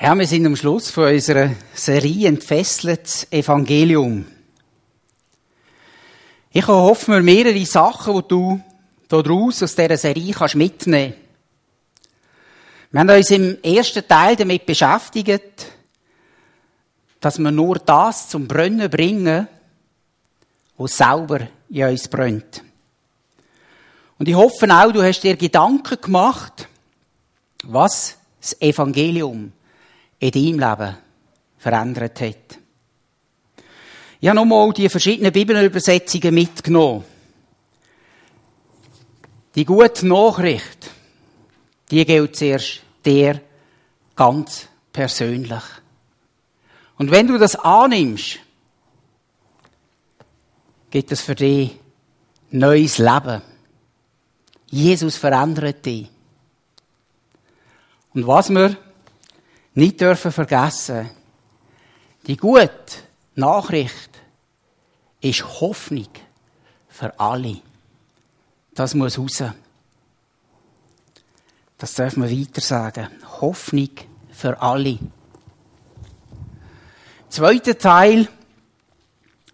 Ja, 0.00 0.16
wir 0.16 0.28
sind 0.28 0.46
am 0.46 0.54
Schluss 0.54 0.90
von 0.92 1.12
unserer 1.12 1.50
Serie 1.74 2.28
Entfesseltes 2.28 3.26
Evangelium. 3.32 4.24
Ich 6.52 6.68
hoffe 6.68 7.10
mir 7.10 7.20
mehrere 7.20 7.66
Sachen, 7.66 8.14
die 8.14 8.28
du 8.28 8.60
daraus 9.08 9.60
aus 9.60 9.74
dieser 9.74 9.96
Serie 9.96 10.32
kannst 10.32 10.54
mitnehmen 10.54 11.14
Wir 12.92 13.00
haben 13.00 13.10
uns 13.10 13.30
im 13.32 13.60
ersten 13.60 14.06
Teil 14.06 14.36
damit 14.36 14.64
beschäftigt, 14.66 15.66
dass 17.18 17.40
wir 17.40 17.50
nur 17.50 17.80
das 17.80 18.28
zum 18.28 18.46
Brennen 18.46 18.88
bringen, 18.88 19.48
was 20.76 20.96
selber 20.96 21.48
in 21.70 21.82
uns 21.82 22.06
brennt. 22.06 22.62
Und 24.16 24.28
ich 24.28 24.34
hoffe 24.36 24.68
auch, 24.70 24.92
du 24.92 25.02
hast 25.02 25.22
dir 25.22 25.36
Gedanken 25.36 26.00
gemacht, 26.00 26.68
was 27.64 28.16
das 28.40 28.60
Evangelium 28.60 29.54
in 30.18 30.30
deinem 30.30 30.58
Leben 30.58 30.96
verändert 31.58 32.20
hat. 32.20 32.58
Ich 34.20 34.28
habe 34.28 34.36
nochmal 34.36 34.72
die 34.72 34.88
verschiedenen 34.88 35.32
Bibelübersetzungen 35.32 36.34
mitgenommen. 36.34 37.04
Die 39.54 39.64
gute 39.64 40.06
Nachricht, 40.06 40.90
die 41.90 42.04
gilt 42.04 42.36
zuerst 42.36 42.82
dir 43.04 43.40
ganz 44.16 44.66
persönlich. 44.92 45.62
Und 46.96 47.10
wenn 47.12 47.28
du 47.28 47.38
das 47.38 47.54
annimmst, 47.54 48.40
gibt 50.90 51.12
es 51.12 51.20
für 51.20 51.34
dich 51.34 51.78
neues 52.50 52.98
Leben. 52.98 53.42
Jesus 54.66 55.16
verändert 55.16 55.86
dich. 55.86 56.10
Und 58.14 58.26
was 58.26 58.50
wir 58.50 58.76
nicht 59.74 60.00
dürfen 60.00 60.32
vergessen, 60.32 61.10
die 62.26 62.36
gute 62.36 62.70
Nachricht 63.34 64.10
ist 65.20 65.60
Hoffnung 65.60 66.08
für 66.88 67.18
alle. 67.18 67.60
Das 68.74 68.94
muss 68.94 69.18
raus. 69.18 69.42
Das 71.78 71.94
dürfen 71.94 72.28
wir 72.28 72.38
weiter 72.38 72.60
sagen. 72.60 73.08
Hoffnung 73.40 73.90
für 74.32 74.60
alle. 74.60 74.98
Zweiter 77.28 77.78
Teil 77.78 78.28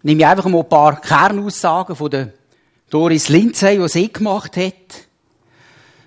nehme 0.01 0.21
ich 0.21 0.27
einfach 0.27 0.45
mal 0.45 0.59
ein 0.59 0.69
paar 0.69 1.01
Kernaussagen 1.01 1.95
von 1.95 2.09
der 2.09 2.33
Doris 2.89 3.29
Lindsay, 3.29 3.77
die 3.77 3.87
sie 3.89 4.11
gemacht 4.11 4.57
hat. 4.57 4.73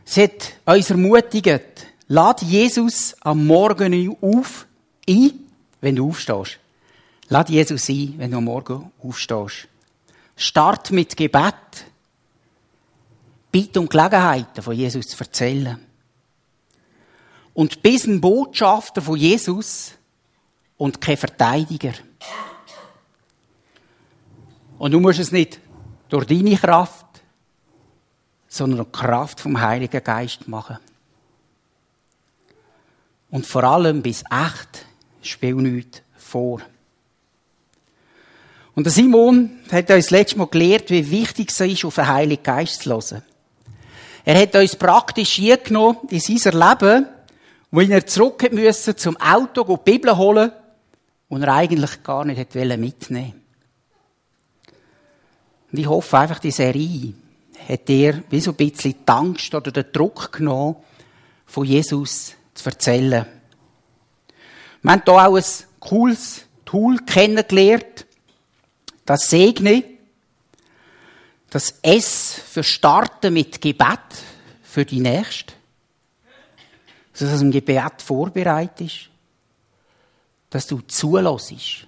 Sie 0.05 0.23
hat 0.23 0.53
uns 0.65 0.91
ermutigt, 0.91 1.88
Lad 2.09 2.41
Jesus 2.41 3.15
am 3.21 3.47
Morgen 3.47 4.17
auf, 4.23 4.67
ein, 5.07 5.31
wenn 5.83 5.97
du 5.97 6.09
aufstehst. 6.09 6.59
Lad 7.29 7.51
Jesus 7.51 7.89
ein, 7.91 8.15
wenn 8.17 8.31
du 8.31 8.39
am 8.39 8.45
Morgen 8.45 8.91
aufstehst. 9.03 9.69
Start 10.35 10.91
mit 10.91 11.15
Gebet. 11.17 11.55
Bitte 13.53 13.81
um 13.81 13.89
Gelegenheiten 13.89 14.63
von 14.63 14.75
Jesus 14.75 15.09
zu 15.09 15.19
erzählen. 15.19 15.79
Und 17.53 17.83
bist 17.83 18.07
ein 18.07 18.23
Botschafter 18.23 19.03
von 19.03 19.19
Jesus 19.19 19.93
und 20.79 21.03
kein 21.03 21.17
Verteidiger. 21.19 21.93
Und 24.79 24.93
du 24.93 25.01
musst 25.01 25.19
es 25.19 25.33
nicht 25.33 25.61
durch 26.09 26.25
deine 26.25 26.57
Kraft, 26.57 27.07
sondern 28.47 28.79
durch 28.79 28.93
die 28.93 28.99
Kraft 28.99 29.41
vom 29.41 29.61
Heiligen 29.61 30.03
Geist 30.03 30.49
machen. 30.49 30.79
Und 33.31 33.47
vor 33.47 33.65
allem 33.65 34.03
bis 34.03 34.23
echt 34.31 34.87
spiel 35.23 35.55
nichts 35.55 36.03
vor. 36.17 36.61
Und 38.75 38.85
der 38.85 38.93
Simon 38.93 39.59
hat 39.73 39.91
uns 39.91 40.11
letztes 40.11 40.39
Mal 40.39 40.47
gelehrt, 40.47 40.91
wie 40.91 41.11
wichtig 41.11 41.51
es 41.51 41.61
ist, 41.61 41.85
auf 41.85 41.97
den 41.97 42.07
Heiligen 42.07 42.43
Geist 42.43 42.83
zu 42.83 42.91
hören. 42.91 43.23
Er 44.25 44.41
hat 44.41 44.55
uns 44.55 44.77
praktisch 44.77 45.31
hier 45.31 45.57
genommen 45.57 45.99
in 46.11 46.21
sein 46.21 46.53
Leben, 46.53 47.07
wo 47.71 47.81
er 47.81 48.07
zurück 48.07 48.53
müssen 48.53 48.97
zum 48.97 49.17
Auto 49.17 49.65
die 49.65 49.91
Bibel 49.91 50.17
holen 50.17 50.53
und 51.29 51.43
er 51.43 51.55
eigentlich 51.55 52.03
gar 52.03 52.25
nicht 52.25 52.55
mitnehmen 52.55 53.35
Und 55.73 55.79
ich 55.79 55.87
hoffe 55.87 56.19
einfach, 56.19 56.39
die 56.39 56.51
Serie 56.51 57.15
hat 57.69 57.89
dir 57.89 58.23
wie 58.31 58.41
so 58.41 58.53
ein 58.53 58.57
bisschen 58.57 58.93
die 58.93 59.09
Angst 59.11 59.55
oder 59.55 59.73
den 59.73 59.93
Druck 59.93 60.33
genommen, 60.33 60.77
von 61.47 61.65
Jesus 61.65 62.35
zu 62.59 62.69
erzählen. 62.69 63.27
Wir 64.83 64.93
haben 64.93 65.03
hier 65.05 65.15
auch 65.15 65.37
ein 65.37 65.45
cooles 65.81 66.45
Tool 66.65 66.99
kennengelernt. 66.99 68.07
Das 69.05 69.29
Segne. 69.29 69.85
Das 71.51 71.79
S 71.83 72.41
für 72.47 72.63
Starten 72.63 73.33
mit 73.33 73.61
Gebet 73.61 73.99
für 74.63 74.85
die 74.85 75.01
Nächste. 75.01 75.55
Dass 77.13 77.39
du 77.41 77.47
ein 77.47 77.51
Gebet 77.51 78.03
vorbereitest. 78.03 79.09
Dass 80.51 80.67
du 80.67 80.81
zulässt 80.81 81.87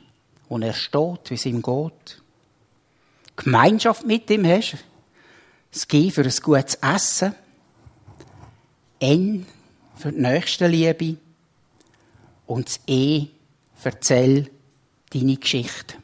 und 0.48 0.62
er 0.62 0.72
steht, 0.72 1.30
wie 1.30 1.34
es 1.34 1.46
ihm 1.46 1.62
geht. 1.62 2.22
Gemeinschaft 3.36 4.04
mit 4.04 4.28
ihm 4.30 4.46
hast. 4.46 4.78
Das 5.70 5.86
G 5.86 6.10
für 6.10 6.22
ein 6.22 6.34
gutes 6.42 6.74
Essen. 6.76 7.34
N 8.98 9.46
für 10.00 10.12
die 10.12 10.20
Nächstenliebe 10.20 11.16
und 12.46 12.66
das 12.66 12.80
E 12.86 13.26
erzähl 13.84 14.50
deine 15.12 15.36
Geschichte. 15.36 15.96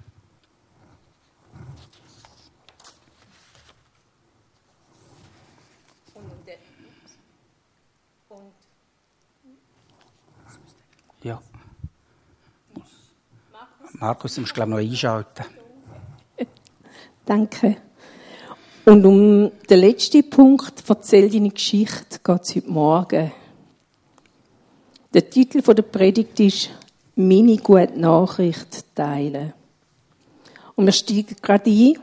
Ja. 11.22 11.42
Markus, 13.94 14.34
du 14.34 14.42
musst 14.42 14.54
glaube 14.54 14.70
ich 14.70 14.76
noch 14.76 14.92
einschalten. 14.92 15.44
Danke. 17.24 17.76
Und 18.84 19.04
um 19.04 19.50
den 19.68 19.80
letzten 19.80 20.30
Punkt, 20.30 20.84
erzähl 20.86 21.28
deine 21.28 21.50
Geschichte, 21.50 22.20
geht 22.22 22.40
es 22.42 22.54
heute 22.54 22.70
Morgen. 22.70 23.32
Der 25.16 25.30
Titel 25.30 25.62
der 25.62 25.80
Predigt 25.80 26.38
ist 26.40 26.68
Meine 27.14 27.56
gute 27.56 27.98
Nachricht 27.98 28.84
teilen. 28.94 29.54
Und 30.74 30.84
wir 30.84 30.92
steigen 30.92 31.36
gerade 31.40 31.70
ein 31.70 31.94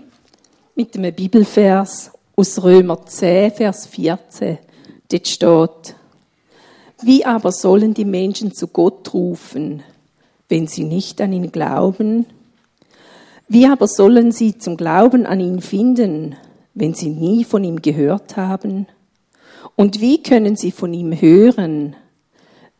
mit 0.74 0.98
einem 0.98 1.14
Bibelvers 1.14 2.10
aus 2.36 2.64
Römer 2.64 3.06
10, 3.06 3.52
Vers 3.52 3.86
14. 3.86 4.58
Dort 5.12 5.28
steht, 5.28 5.96
wie 7.04 7.24
aber 7.24 7.52
sollen 7.52 7.94
die 7.94 8.04
Menschen 8.04 8.52
zu 8.52 8.66
Gott 8.66 9.14
rufen, 9.14 9.84
wenn 10.50 10.66
sie 10.66 10.84
nicht 10.84 11.22
an 11.22 11.34
ihn 11.34 11.52
glauben? 11.52 12.26
Wie 13.48 13.68
aber 13.68 13.88
sollen 13.88 14.32
sie 14.32 14.58
zum 14.58 14.76
Glauben 14.76 15.28
an 15.28 15.40
ihn 15.40 15.62
finden, 15.62 16.36
wenn 16.74 16.96
sie 16.96 17.10
nie 17.10 17.44
von 17.44 17.64
ihm 17.64 17.80
gehört 17.80 18.38
haben? 18.38 18.88
Und 19.76 20.02
wie 20.02 20.24
können 20.24 20.56
sie 20.56 20.72
von 20.72 20.96
ihm 20.96 21.12
hören, 21.14 21.96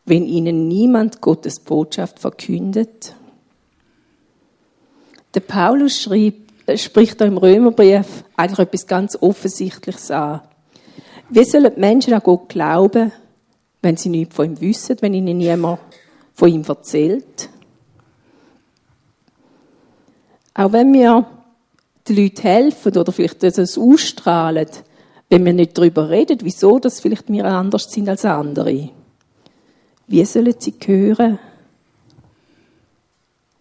wenn 0.04 0.26
ihnen 0.26 0.68
niemand 0.68 1.20
Gottes 1.20 1.60
Botschaft 1.60 2.18
verkündet? 2.18 3.14
Der 5.34 5.40
Paulus 5.40 6.00
schrieb, 6.00 6.52
äh, 6.66 6.78
spricht 6.78 7.20
da 7.20 7.24
im 7.24 7.38
Römerbrief 7.38 8.24
eigentlich 8.36 8.58
etwas 8.58 8.86
ganz 8.86 9.16
Offensichtliches 9.20 10.10
an. 10.10 10.42
Wie 11.28 11.44
sollen 11.44 11.72
die 11.74 11.80
Menschen 11.80 12.14
an 12.14 12.20
Gott 12.22 12.48
glauben, 12.48 13.12
wenn 13.82 13.96
sie 13.96 14.08
nichts 14.08 14.36
von 14.36 14.46
ihm 14.46 14.60
wissen, 14.60 14.96
wenn 15.00 15.14
ihnen 15.14 15.38
niemand 15.38 15.80
von 16.34 16.48
ihm 16.48 16.62
erzählt? 16.62 17.48
Auch 20.54 20.72
wenn 20.72 20.92
wir 20.92 21.26
den 22.08 22.16
Leuten 22.16 22.42
helfen 22.42 22.96
oder 22.96 23.12
vielleicht 23.12 23.42
das 23.42 23.76
ausstrahlen, 23.76 24.68
wenn 25.28 25.44
wir 25.44 25.52
nicht 25.52 25.76
darüber 25.76 26.10
reden, 26.10 26.38
wieso 26.42 26.78
das 26.78 27.00
vielleicht 27.00 27.30
wir 27.32 27.44
anders 27.46 27.90
sind 27.90 28.08
als 28.08 28.24
andere. 28.24 28.90
Wie 30.06 30.24
sollen 30.24 30.54
sie 30.58 30.74
hören, 30.84 31.38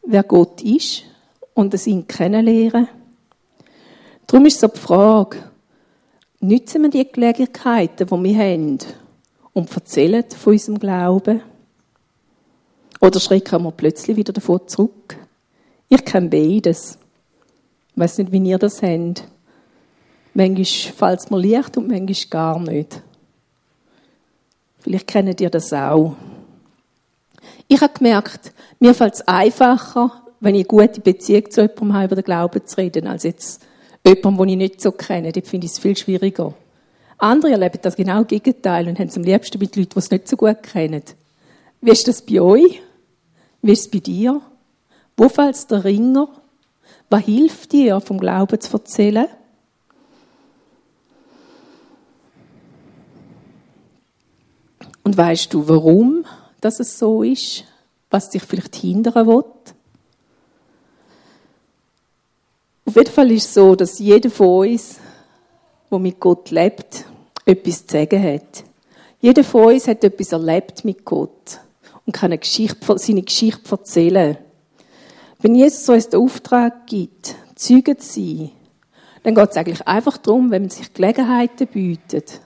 wer 0.05 0.23
Gott 0.23 0.61
ist 0.61 1.03
und 1.53 1.73
es 1.73 1.87
ihn 1.87 2.07
kennenlernen? 2.07 2.89
Darum 4.27 4.45
ist 4.45 4.59
so 4.59 4.67
die 4.67 4.79
Frage, 4.79 5.37
nützen 6.39 6.81
wir 6.83 6.89
die 6.89 7.09
Gelegenheiten, 7.09 8.07
die 8.07 8.23
wir 8.23 8.37
haben, 8.37 8.79
und 9.53 9.73
erzählen 9.73 10.25
von 10.29 10.53
unserem 10.53 10.79
Glauben? 10.79 11.41
Oder 12.99 13.19
schrecken 13.19 13.63
wir 13.63 13.71
plötzlich 13.71 14.17
wieder 14.17 14.33
davor 14.33 14.65
zurück? 14.67 15.17
Ich 15.87 16.03
kenne 16.03 16.29
beides. 16.29 16.97
Ich 17.91 18.01
weiß 18.01 18.17
nicht, 18.19 18.31
wie 18.31 18.49
ihr 18.49 18.57
das 18.57 18.81
habt. 18.81 19.27
Manchmal 20.33 20.65
fällt 20.65 21.19
es 21.19 21.29
mir 21.29 21.39
leicht 21.39 21.77
und 21.77 21.87
manchmal 21.87 22.29
gar 22.29 22.59
nicht. 22.59 23.01
Vielleicht 24.79 25.07
kennt 25.07 25.39
ihr 25.39 25.49
das 25.49 25.71
auch. 25.71 26.15
Ich 27.67 27.81
habe 27.81 27.93
gemerkt, 27.93 28.53
mir 28.79 28.93
fällt 28.93 29.15
es 29.15 29.27
einfacher, 29.27 30.23
wenn 30.39 30.55
ich 30.55 30.69
eine 30.69 30.87
gute 30.87 31.01
Beziehung 31.01 31.49
zu 31.49 31.61
jemandem 31.61 31.93
habe, 31.93 32.05
über 32.05 32.15
den 32.15 32.25
Glauben 32.25 32.65
zu 32.65 32.77
reden, 32.77 33.07
als 33.07 33.23
jetzt 33.23 33.65
jemandem, 34.05 34.37
den 34.37 34.49
ich 34.49 34.57
nicht 34.57 34.81
so 34.81 34.91
kenne. 34.91 35.31
Dort 35.31 35.47
finde 35.47 35.65
ich 35.65 35.71
es 35.71 35.79
viel 35.79 35.95
schwieriger. 35.95 36.53
Andere 37.17 37.53
erleben 37.53 37.79
das 37.81 37.95
genau 37.95 38.25
Gegenteil 38.25 38.87
und 38.87 38.99
haben 38.99 39.07
es 39.07 39.15
am 39.15 39.23
liebsten 39.23 39.59
mit 39.59 39.75
Leuten, 39.75 39.91
die 39.91 39.99
es 39.99 40.11
nicht 40.11 40.27
so 40.27 40.35
gut 40.35 40.61
kennen. 40.61 41.03
Wie 41.79 41.91
ist 41.91 42.07
das 42.07 42.21
bei 42.21 42.41
euch? 42.41 42.81
Wie 43.61 43.71
ist 43.71 43.85
es 43.85 43.91
bei 43.91 43.99
dir? 43.99 44.41
Wo 45.15 45.29
fällt 45.29 45.71
der 45.71 45.85
Ringer? 45.85 46.27
Was 47.09 47.23
hilft 47.23 47.71
dir, 47.71 48.01
vom 48.01 48.19
Glauben 48.19 48.59
zu 48.59 48.73
erzählen? 48.73 49.27
Und 55.03 55.17
weißt 55.17 55.53
du, 55.53 55.67
warum 55.67 56.25
dass 56.63 56.79
es 56.79 56.97
so 56.97 57.23
ist? 57.23 57.65
Was 58.09 58.29
dich 58.29 58.43
vielleicht 58.43 58.75
hindern 58.75 59.27
will? 59.27 59.43
Auf 62.85 62.95
jeden 62.95 63.11
Fall 63.11 63.31
ist 63.31 63.47
es 63.47 63.53
so, 63.53 63.75
dass 63.75 63.99
jeder 63.99 64.29
von 64.29 64.69
uns, 64.69 64.99
der 65.89 65.99
mit 65.99 66.19
Gott 66.19 66.51
lebt, 66.51 67.05
etwas 67.45 67.85
zu 67.85 67.97
sagen 67.97 68.21
hat. 68.21 68.63
Jeder 69.19 69.43
von 69.43 69.73
uns 69.73 69.87
hat 69.87 70.03
etwas 70.03 70.31
erlebt 70.31 70.85
mit 70.85 71.03
Gott 71.03 71.59
und 72.05 72.13
kann 72.13 72.31
eine 72.31 72.37
Geschichte, 72.37 72.97
seine 72.97 73.23
Geschichte 73.23 73.71
erzählen. 73.71 74.37
Wenn 75.39 75.55
Jesus 75.55 75.87
uns 75.89 76.09
den 76.09 76.19
Auftrag 76.19 76.87
gibt, 76.87 77.35
Zeugen 77.55 77.97
zu 77.99 78.21
sein, 78.21 78.51
dann 79.23 79.35
geht 79.35 79.49
es 79.51 79.57
eigentlich 79.57 79.87
einfach 79.87 80.17
darum, 80.17 80.51
wenn 80.51 80.63
man 80.63 80.69
sich 80.69 80.93
Gelegenheiten 80.93 81.67
bietet, 81.67 82.41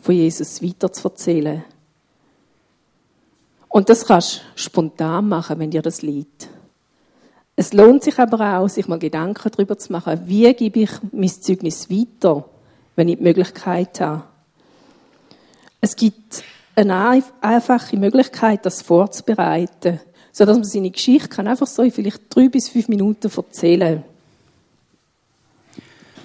von 0.00 0.14
Jesus 0.14 0.62
weiter 0.62 0.92
zu 0.92 1.08
erzählen. 1.08 1.64
Und 3.76 3.90
das 3.90 4.06
kannst 4.06 4.36
du 4.36 4.40
spontan 4.54 5.28
machen, 5.28 5.58
wenn 5.58 5.70
dir 5.70 5.82
das 5.82 6.00
liegt. 6.00 6.48
Es 7.56 7.74
lohnt 7.74 8.02
sich 8.02 8.18
aber 8.18 8.58
auch, 8.58 8.70
sich 8.70 8.88
mal 8.88 8.98
Gedanken 8.98 9.50
darüber 9.50 9.76
zu 9.76 9.92
machen, 9.92 10.18
wie 10.24 10.50
gebe 10.54 10.80
ich 10.80 10.90
mein 11.12 11.28
Zeugnis 11.28 11.90
weiter, 11.90 12.48
wenn 12.94 13.10
ich 13.10 13.18
die 13.18 13.22
Möglichkeit 13.22 14.00
habe. 14.00 14.22
Es 15.82 15.94
gibt 15.94 16.42
eine 16.74 17.22
einfache 17.42 17.98
Möglichkeit, 17.98 18.64
das 18.64 18.80
vorzubereiten, 18.80 20.00
sodass 20.32 20.56
man 20.56 20.64
seine 20.64 20.90
Geschichte 20.90 21.28
kann 21.28 21.46
einfach 21.46 21.66
so 21.66 21.82
in 21.82 21.92
vielleicht 21.92 22.34
drei 22.34 22.48
bis 22.48 22.70
fünf 22.70 22.88
Minuten 22.88 23.30
erzählen 23.30 24.02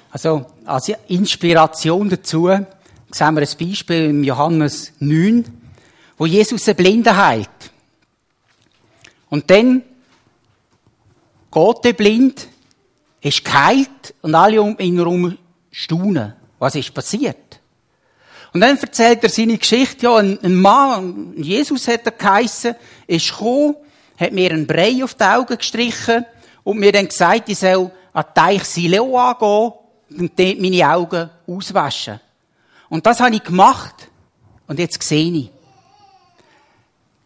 Also, 0.09 0.45
als 0.63 0.89
Inspiration 1.09 2.09
dazu 2.09 2.48
sehen 2.48 3.33
wir 3.36 3.42
ein 3.42 3.57
Beispiel 3.59 4.06
im 4.06 4.24
Johannes 4.24 4.94
9, 5.00 5.60
wo 6.21 6.27
Jesus 6.27 6.68
eine 6.68 6.75
Blinde 6.75 7.18
heilt. 7.18 7.50
Und 9.31 9.50
dann 9.50 9.81
geht 11.51 11.83
der 11.83 11.94
blind, 11.94 12.47
ist 13.21 13.44
geheilt 13.44 14.13
und 14.21 14.35
alle 14.35 14.62
um 14.62 14.77
ihn 14.77 14.97
herum 14.97 15.35
staunen. 15.71 16.35
Was 16.59 16.75
ist 16.75 16.94
passiert? 16.94 17.59
Und 18.53 18.62
dann 18.62 18.77
erzählt 18.77 19.23
er 19.23 19.29
seine 19.29 19.57
Geschichte. 19.57 20.03
Ja, 20.03 20.18
ein, 20.18 20.38
Mann, 20.53 21.33
Jesus 21.38 21.88
hat 21.88 22.06
er 22.06 22.12
geheissen, 22.12 22.75
ist 23.07 23.31
gekommen, 23.31 23.77
hat 24.15 24.31
mir 24.31 24.51
einen 24.51 24.67
Brei 24.67 25.03
auf 25.03 25.15
die 25.15 25.24
Augen 25.24 25.57
gestrichen 25.57 26.24
und 26.63 26.77
mir 26.77 26.91
dann 26.91 27.07
gesagt, 27.07 27.50
ich 27.50 27.57
soll 27.57 27.89
an 28.13 28.25
den 28.25 28.33
Teich 28.35 28.63
Sileo 28.65 29.17
angehen 29.17 29.74
und 30.19 30.39
dort 30.39 30.59
meine 30.59 30.88
Augen 30.88 31.31
auswaschen. 31.47 32.19
Und 32.89 33.07
das 33.07 33.19
habe 33.19 33.33
ich 33.33 33.44
gemacht 33.44 34.07
und 34.67 34.77
jetzt 34.77 35.01
sehe 35.01 35.33
ich. 35.33 35.51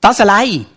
Das 0.06 0.22
allein 0.22 0.68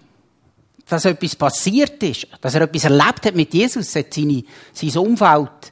dass 0.86 1.04
etwas 1.04 1.36
passiert 1.36 2.02
ist, 2.02 2.26
dass 2.40 2.54
er 2.54 2.62
etwas 2.62 2.84
erlebt 2.84 3.26
hat 3.26 3.34
mit 3.34 3.52
Jesus, 3.52 3.94
hat 3.94 4.14
seine, 4.14 4.42
sein 4.72 4.96
Umfeld 4.96 5.70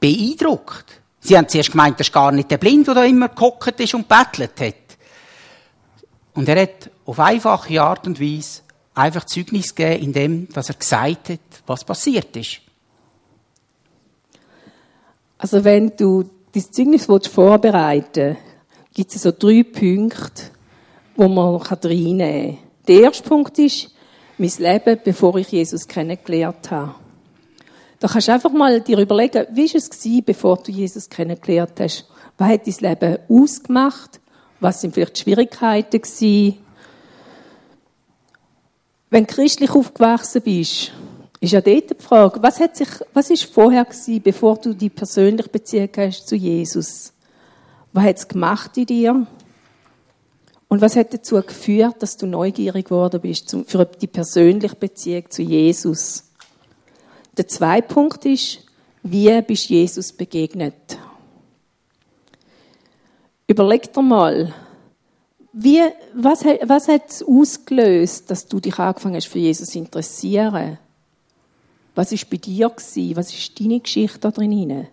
beeindruckt. 0.00 1.02
Sie 1.20 1.36
haben 1.36 1.50
zuerst 1.50 1.72
gemeint, 1.72 2.00
das 2.00 2.06
ist 2.06 2.14
gar 2.14 2.32
nicht 2.32 2.50
der 2.50 2.56
Blind, 2.56 2.86
der 2.86 2.94
da 2.94 3.04
immer 3.04 3.28
gehockt 3.28 3.78
ist 3.78 3.92
und 3.92 4.08
bettelt 4.08 4.58
hat. 4.58 4.96
Und 6.32 6.48
er 6.48 6.62
hat 6.62 6.90
auf 7.04 7.20
einfache 7.20 7.82
Art 7.82 8.06
und 8.06 8.18
Weise 8.18 8.62
einfach 8.94 9.24
Zeugnis 9.24 9.74
gegeben, 9.74 10.04
indem 10.04 10.48
er 10.54 10.62
gesagt 10.62 11.28
hat, 11.28 11.40
was 11.66 11.84
passiert 11.84 12.34
ist. 12.36 12.62
Also 15.36 15.62
wenn 15.62 15.94
du 15.94 16.30
dein 16.54 16.72
Zeugnis 16.72 17.04
vorbereiten 17.04 18.14
willst, 18.14 18.94
gibt 18.94 19.14
es 19.14 19.20
so 19.20 19.30
drei 19.30 19.62
Punkte, 19.62 20.55
wo 21.16 21.28
man 21.28 21.56
reinnehmen 21.56 22.56
kann. 22.56 22.58
Der 22.86 23.00
erste 23.00 23.28
Punkt 23.28 23.58
ist, 23.58 23.90
mein 24.38 24.52
Leben, 24.58 25.00
bevor 25.02 25.36
ich 25.36 25.50
Jesus 25.50 25.88
kennengelernt 25.88 26.70
habe. 26.70 26.94
Da 27.98 28.08
kannst 28.08 28.28
du 28.28 28.32
einfach 28.32 28.52
mal 28.52 28.80
dir 28.80 28.98
überlegen, 28.98 29.46
wie 29.52 29.68
war 29.68 29.74
es 29.74 29.88
gewesen, 29.88 30.22
bevor 30.24 30.58
du 30.58 30.70
Jesus 30.70 31.08
kennengelernt 31.08 31.80
hast? 31.80 32.06
Was 32.36 32.48
hat 32.48 32.66
dein 32.66 32.90
Leben 32.90 33.18
ausgemacht? 33.28 34.20
Was 34.60 34.80
sind 34.80 34.94
vielleicht 34.94 35.16
die 35.16 35.22
Schwierigkeiten 35.22 36.00
gewesen? 36.00 36.58
Wenn 39.08 39.24
du 39.24 39.32
christlich 39.32 39.70
aufgewachsen 39.70 40.42
bist, 40.42 40.92
ist 41.40 41.52
ja 41.52 41.60
dort 41.60 41.90
die 41.90 42.02
Frage, 42.02 42.42
was 42.42 42.60
hat 42.60 42.76
sich, 42.76 42.88
was 43.14 43.30
ist 43.30 43.44
vorher 43.44 43.84
gewesen, 43.84 44.20
bevor 44.22 44.56
du 44.56 44.74
die 44.74 44.90
persönliche 44.90 45.48
Beziehung 45.48 45.90
hast 45.96 46.28
zu 46.28 46.34
Jesus? 46.34 47.12
Was 47.92 48.04
hat 48.04 48.16
es 48.18 48.28
gemacht 48.28 48.76
in 48.76 48.86
dir? 48.86 49.26
Und 50.68 50.80
was 50.80 50.96
hat 50.96 51.14
dazu 51.14 51.40
geführt, 51.40 52.02
dass 52.02 52.16
du 52.16 52.26
neugierig 52.26 52.86
geworden 52.86 53.20
bist 53.20 53.56
für 53.66 53.84
die 53.84 54.08
persönliche 54.08 54.74
Beziehung 54.74 55.30
zu 55.30 55.42
Jesus? 55.42 56.24
Der 57.36 57.46
zweite 57.46 57.86
Punkt 57.86 58.24
ist, 58.24 58.60
wie 59.02 59.40
bist 59.42 59.68
Jesus 59.68 60.12
begegnet? 60.12 60.98
Überleg 63.46 63.92
dir 63.92 64.02
mal, 64.02 64.54
wie, 65.52 65.80
was, 66.14 66.44
was 66.44 66.88
hat 66.88 67.10
es 67.10 67.22
ausgelöst, 67.22 68.30
dass 68.30 68.46
du 68.46 68.58
dich 68.58 68.78
angefangen 68.78 69.14
hast, 69.14 69.28
für 69.28 69.38
Jesus 69.38 69.70
zu 69.70 69.78
interessieren? 69.78 70.78
Was 71.94 72.12
ist 72.12 72.28
bei 72.28 72.36
dir 72.36 72.68
gewesen? 72.68 73.16
Was 73.16 73.32
ist 73.32 73.58
deine 73.58 73.80
Geschichte 73.80 74.18
da 74.18 74.30
drin? 74.30 74.86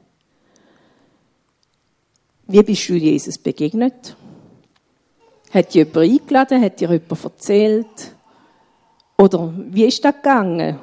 Wie 2.47 2.63
bist 2.63 2.87
du 2.87 2.93
Jesus 2.93 3.37
begegnet? 3.37 4.15
Hat 5.53 5.75
jemand 5.75 5.97
eingeladen? 5.97 6.61
Hat 6.61 6.79
dir 6.79 6.89
jemand 6.91 7.23
erzählt? 7.23 8.15
Oder 9.17 9.53
wie 9.55 9.85
ist 9.85 10.03
das 10.03 10.15
gegangen? 10.15 10.79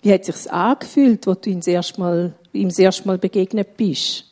Wie 0.00 0.12
hat 0.12 0.26
es 0.26 0.42
sich 0.44 0.52
angefühlt, 0.52 1.28
als 1.28 1.40
du 1.42 1.50
ihm 1.50 1.58
das 1.58 1.66
erste 1.66 2.00
Mal, 2.00 2.34
ihm 2.52 2.68
das 2.68 2.78
erste 2.78 3.06
Mal 3.06 3.18
begegnet 3.18 3.76
bist? 3.76 4.24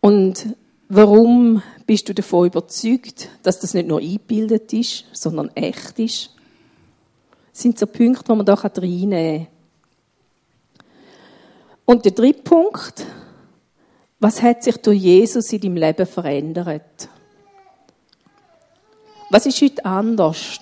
Und 0.00 0.54
warum 0.88 1.62
bist 1.86 2.08
du 2.08 2.14
davon 2.14 2.48
überzeugt, 2.48 3.30
dass 3.42 3.60
das 3.60 3.72
nicht 3.72 3.88
nur 3.88 4.00
eingebildet 4.00 4.72
ist, 4.72 5.06
sondern 5.12 5.48
echt 5.54 5.98
ist? 5.98 6.30
Das 7.52 7.62
sind 7.62 7.78
so 7.78 7.86
Punkte, 7.86 8.24
die 8.24 8.36
man 8.36 8.44
da 8.44 8.54
reinnehmen 8.54 9.10
kann. 9.10 9.46
Und 11.86 12.04
der 12.04 12.12
dritte 12.12 12.42
Punkt, 12.42 13.06
was 14.22 14.40
hat 14.40 14.62
sich 14.62 14.76
durch 14.76 15.00
Jesus 15.00 15.52
in 15.52 15.60
deinem 15.60 15.76
Leben 15.76 16.06
verändert? 16.06 17.08
Was 19.30 19.46
ist 19.46 19.60
heute 19.60 19.84
anders, 19.84 20.60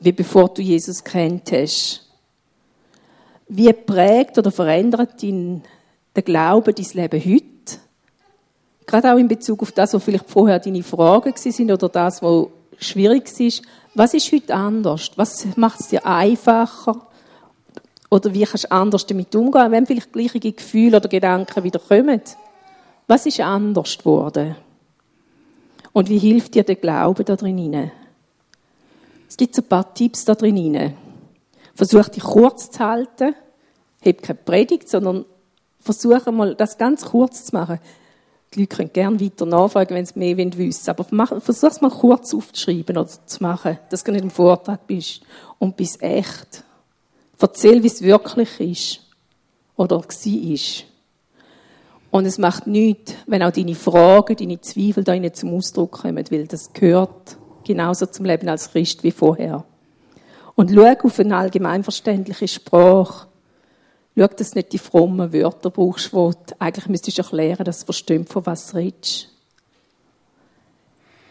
wie 0.00 0.10
bevor 0.10 0.48
du 0.48 0.60
Jesus 0.60 1.04
kennt 1.04 1.52
hast? 1.52 2.04
Wie 3.46 3.72
prägt 3.72 4.38
oder 4.38 4.50
verändert 4.50 5.22
dein, 5.22 5.62
der 6.16 6.24
Glaube 6.24 6.74
dein 6.74 6.86
Leben 6.94 7.24
heute? 7.24 7.78
Gerade 8.86 9.12
auch 9.12 9.18
in 9.18 9.28
Bezug 9.28 9.62
auf 9.62 9.70
das, 9.70 9.94
was 9.94 10.02
vielleicht 10.02 10.28
vorher 10.28 10.58
deine 10.58 10.82
Fragen 10.82 11.32
sind 11.36 11.70
oder 11.70 11.88
das, 11.88 12.20
was 12.22 12.48
schwierig 12.78 13.28
ist. 13.38 13.62
Was 13.94 14.14
ist 14.14 14.32
heute 14.32 14.52
anders? 14.52 15.12
Was 15.14 15.46
macht 15.54 15.78
es 15.78 15.88
dir 15.88 16.04
einfacher? 16.04 17.06
Oder 18.10 18.34
wie 18.34 18.42
kannst 18.42 18.64
du 18.64 18.72
anders 18.72 19.06
damit 19.06 19.32
umgehen, 19.36 19.70
wenn 19.70 19.86
vielleicht 19.86 20.12
gleiche 20.12 20.40
Gefühle 20.40 20.96
oder 20.96 21.08
Gedanken 21.08 21.62
wieder 21.62 21.78
kommen? 21.78 22.20
Was 23.10 23.26
ist 23.26 23.40
anders 23.40 23.98
geworden? 23.98 24.54
Und 25.92 26.08
wie 26.08 26.18
hilft 26.18 26.54
dir 26.54 26.62
der 26.62 26.76
Glaube 26.76 27.24
da 27.24 27.34
drin? 27.34 27.90
Es 29.28 29.36
gibt 29.36 29.58
ein 29.58 29.64
paar 29.64 29.92
Tipps 29.92 30.24
da 30.24 30.36
drin. 30.36 30.94
Versuch 31.74 32.08
dich 32.08 32.22
kurz 32.22 32.70
zu 32.70 32.78
halten. 32.78 33.34
Heb 34.00 34.22
keine 34.22 34.38
Predigt, 34.38 34.88
sondern 34.88 35.24
versuche 35.80 36.30
mal, 36.30 36.54
das 36.54 36.78
ganz 36.78 37.04
kurz 37.04 37.46
zu 37.46 37.56
machen. 37.56 37.80
Die 38.54 38.60
Leute 38.60 38.76
können 38.76 38.92
gerne 38.92 39.20
weiter 39.20 39.44
nachfragen, 39.44 39.96
wenn 39.96 40.06
sie 40.06 40.16
mehr 40.16 40.36
wissen 40.36 40.56
wollen. 40.56 41.20
Aber 41.20 41.40
versuch 41.40 41.68
es 41.68 41.80
mal 41.80 41.90
kurz 41.90 42.32
aufzuschreiben 42.32 42.96
oder 42.96 43.08
zu 43.08 43.42
machen, 43.42 43.76
dass 43.88 44.04
du 44.04 44.12
nicht 44.12 44.22
im 44.22 44.30
Vortrag 44.30 44.86
bist. 44.86 45.22
Und 45.58 45.76
bist 45.76 46.00
echt. 46.00 46.62
Erzähl, 47.40 47.82
wie 47.82 47.88
es 47.88 48.02
wirklich 48.02 48.60
ist. 48.60 49.00
Oder 49.74 49.96
war. 49.96 50.89
Und 52.10 52.26
es 52.26 52.38
macht 52.38 52.66
nichts, 52.66 53.14
wenn 53.26 53.42
auch 53.42 53.52
deine 53.52 53.74
Fragen, 53.74 54.36
deine 54.36 54.60
Zweifel 54.60 55.04
da 55.04 55.32
zum 55.32 55.54
Ausdruck 55.54 55.92
kommen, 55.92 56.24
weil 56.30 56.46
das 56.46 56.72
gehört 56.72 57.36
genauso 57.64 58.06
zum 58.06 58.24
Leben 58.24 58.48
als 58.48 58.72
Christ 58.72 59.04
wie 59.04 59.12
vorher. 59.12 59.64
Und 60.56 60.72
schau 60.74 61.06
auf 61.06 61.20
eine 61.20 61.36
allgemeinverständliche 61.36 62.48
Sprache. 62.48 63.28
Schau, 64.16 64.26
dass 64.26 64.50
du 64.50 64.58
nicht 64.58 64.72
die 64.72 64.78
frommen 64.78 65.32
Wörter 65.32 65.70
brauchst, 65.70 66.12
wo 66.12 66.32
du 66.32 66.54
eigentlich 66.58 66.88
müsstest 66.88 67.18
erklären, 67.18 67.64
dass 67.64 67.80
du 67.80 67.84
verstehst, 67.86 68.32
von 68.32 68.44
was 68.44 68.72
du 68.72 68.78
redest. 68.78 69.28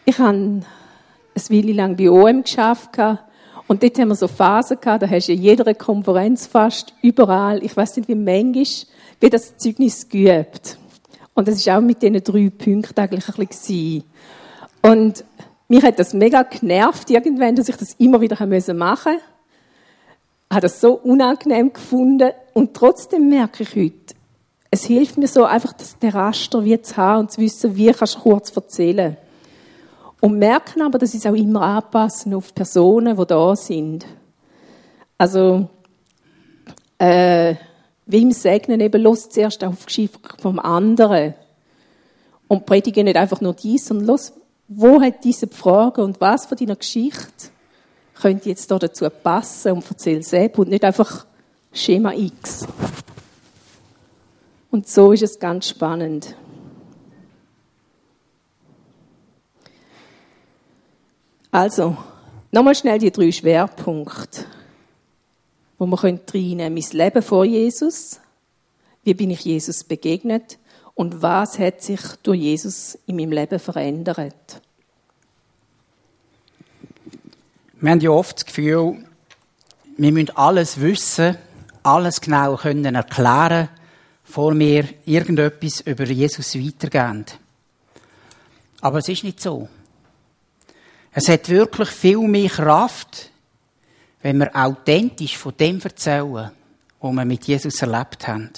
Ich 0.06 0.18
habe 0.18 0.30
eine 0.30 0.64
Weile 1.34 1.72
lang 1.72 1.96
bei 1.96 2.10
OM 2.10 2.42
geschafft 2.42 2.90
und 3.68 3.82
dort 3.82 3.98
haben 3.98 4.08
wir 4.08 4.16
so 4.16 4.26
Phasen 4.26 4.80
gehabt, 4.80 5.02
da 5.02 5.08
hast 5.08 5.28
du 5.28 5.32
in 5.32 5.42
jeder 5.42 5.72
Konferenz 5.74 6.46
fast, 6.46 6.94
überall, 7.02 7.62
ich 7.62 7.76
weiß 7.76 7.98
nicht 7.98 8.08
wie 8.08 8.16
manchmal, 8.16 8.64
wie 9.20 9.30
das 9.30 9.56
Zeugnis 9.56 10.08
geübt. 10.08 10.78
Und 11.34 11.46
das 11.46 11.56
ist 11.56 11.68
auch 11.68 11.80
mit 11.80 12.02
diesen 12.02 12.22
drei 12.24 12.50
Punkten 12.50 12.98
eigentlich 12.98 13.28
ein 13.28 13.46
bisschen 13.46 14.04
Und 14.82 15.24
mich 15.68 15.84
hat 15.84 15.98
das 15.98 16.14
mega 16.14 16.42
genervt 16.42 17.10
irgendwann, 17.10 17.54
dass 17.54 17.68
ich 17.68 17.76
das 17.76 17.94
immer 17.94 18.20
wieder 18.20 18.34
machen 18.44 18.48
musste. 18.48 18.72
Ich 18.72 20.54
habe 20.54 20.62
das 20.62 20.80
so 20.80 20.94
unangenehm 20.94 21.72
gefunden 21.72 22.30
und 22.54 22.74
trotzdem 22.74 23.28
merke 23.28 23.62
ich 23.62 23.76
heute, 23.76 24.14
es 24.72 24.84
hilft 24.84 25.16
mir 25.16 25.28
so 25.28 25.44
einfach, 25.44 25.72
das 25.72 25.96
Raster 26.02 26.64
wie 26.64 26.80
zu 26.80 26.96
haben 26.96 27.20
und 27.20 27.32
zu 27.32 27.40
wissen, 27.40 27.76
wie 27.76 27.92
kannst 27.92 28.16
du 28.16 28.20
kurz 28.20 28.54
erzählen. 28.54 29.16
Und 30.20 30.38
merken 30.38 30.82
aber, 30.82 30.98
dass 30.98 31.14
ich 31.14 31.20
es 31.20 31.26
auch 31.26 31.34
immer 31.34 31.62
anpassen 31.62 32.34
auf 32.34 32.54
Personen, 32.54 33.16
die 33.16 33.26
da 33.26 33.56
sind. 33.56 34.06
Also, 35.18 35.68
äh, 36.98 37.54
wie 38.10 38.22
im 38.22 38.32
Segnen 38.32 38.80
eben, 38.80 39.02
los 39.02 39.28
zuerst 39.28 39.62
auf 39.64 39.86
Geschichte 39.86 40.18
vom 40.40 40.58
anderen. 40.58 41.34
Und 42.48 42.66
predige 42.66 43.04
nicht 43.04 43.16
einfach 43.16 43.40
nur 43.40 43.54
dies, 43.54 43.86
sondern 43.86 44.08
los, 44.08 44.32
wo 44.68 45.00
hat 45.00 45.24
diese 45.24 45.46
Frage 45.46 46.02
und 46.02 46.20
was 46.20 46.46
von 46.46 46.58
deiner 46.58 46.76
Geschichte 46.76 47.50
könnte 48.20 48.48
jetzt 48.48 48.70
da 48.70 48.78
dazu 48.78 49.08
passen 49.08 49.72
und 49.72 49.84
erzähl 49.88 50.22
selbst 50.22 50.58
und 50.58 50.68
nicht 50.68 50.84
einfach 50.84 51.26
Schema 51.72 52.12
X. 52.12 52.66
Und 54.70 54.88
so 54.88 55.12
ist 55.12 55.22
es 55.22 55.38
ganz 55.38 55.68
spannend. 55.68 56.36
Also, 61.50 61.96
nochmal 62.52 62.76
schnell 62.76 62.98
die 62.98 63.10
drei 63.10 63.32
Schwerpunkte, 63.32 64.44
wo 65.80 65.86
man 65.86 65.98
reinnehmen 65.98 66.74
Mein 66.74 66.84
Leben 66.92 67.22
vor 67.22 67.46
Jesus. 67.46 68.20
Wie 69.02 69.14
bin 69.14 69.30
ich 69.30 69.46
Jesus 69.46 69.82
begegnet? 69.82 70.58
Und 70.94 71.22
was 71.22 71.58
hat 71.58 71.80
sich 71.80 72.00
durch 72.22 72.38
Jesus 72.38 72.98
in 73.06 73.16
meinem 73.16 73.32
Leben 73.32 73.58
verändert? 73.58 74.60
Wir 77.80 77.90
haben 77.92 78.00
ja 78.00 78.10
oft 78.10 78.36
das 78.36 78.44
Gefühl, 78.44 79.06
wir 79.96 80.12
müssen 80.12 80.36
alles 80.36 80.82
wissen, 80.82 81.38
alles 81.82 82.20
genau 82.20 82.56
können 82.56 82.94
erklären, 82.94 83.70
bevor 84.26 84.58
wir 84.58 84.84
irgendetwas 85.06 85.80
über 85.80 86.04
Jesus 86.04 86.56
weitergeben. 86.56 87.24
Aber 88.82 88.98
es 88.98 89.08
ist 89.08 89.24
nicht 89.24 89.40
so. 89.40 89.70
Es 91.12 91.26
hat 91.30 91.48
wirklich 91.48 91.88
viel 91.88 92.18
mehr 92.18 92.50
Kraft, 92.50 93.29
wenn 94.22 94.38
wir 94.38 94.54
authentisch 94.54 95.36
von 95.36 95.56
dem 95.56 95.80
erzählen, 95.80 96.50
was 97.00 97.12
wir 97.12 97.24
mit 97.24 97.44
Jesus 97.46 97.80
erlebt 97.82 98.26
haben. 98.26 98.50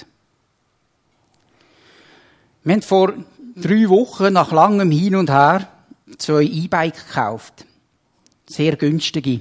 Wir 2.64 2.74
haben 2.74 2.82
vor 2.82 3.12
drei 3.56 3.88
Wochen 3.88 4.32
nach 4.32 4.52
langem 4.52 4.90
Hin 4.90 5.16
und 5.16 5.30
Her 5.30 5.68
zwei 6.18 6.42
E-Bike 6.42 7.06
gekauft. 7.06 7.66
Sehr 8.46 8.76
günstige. 8.76 9.40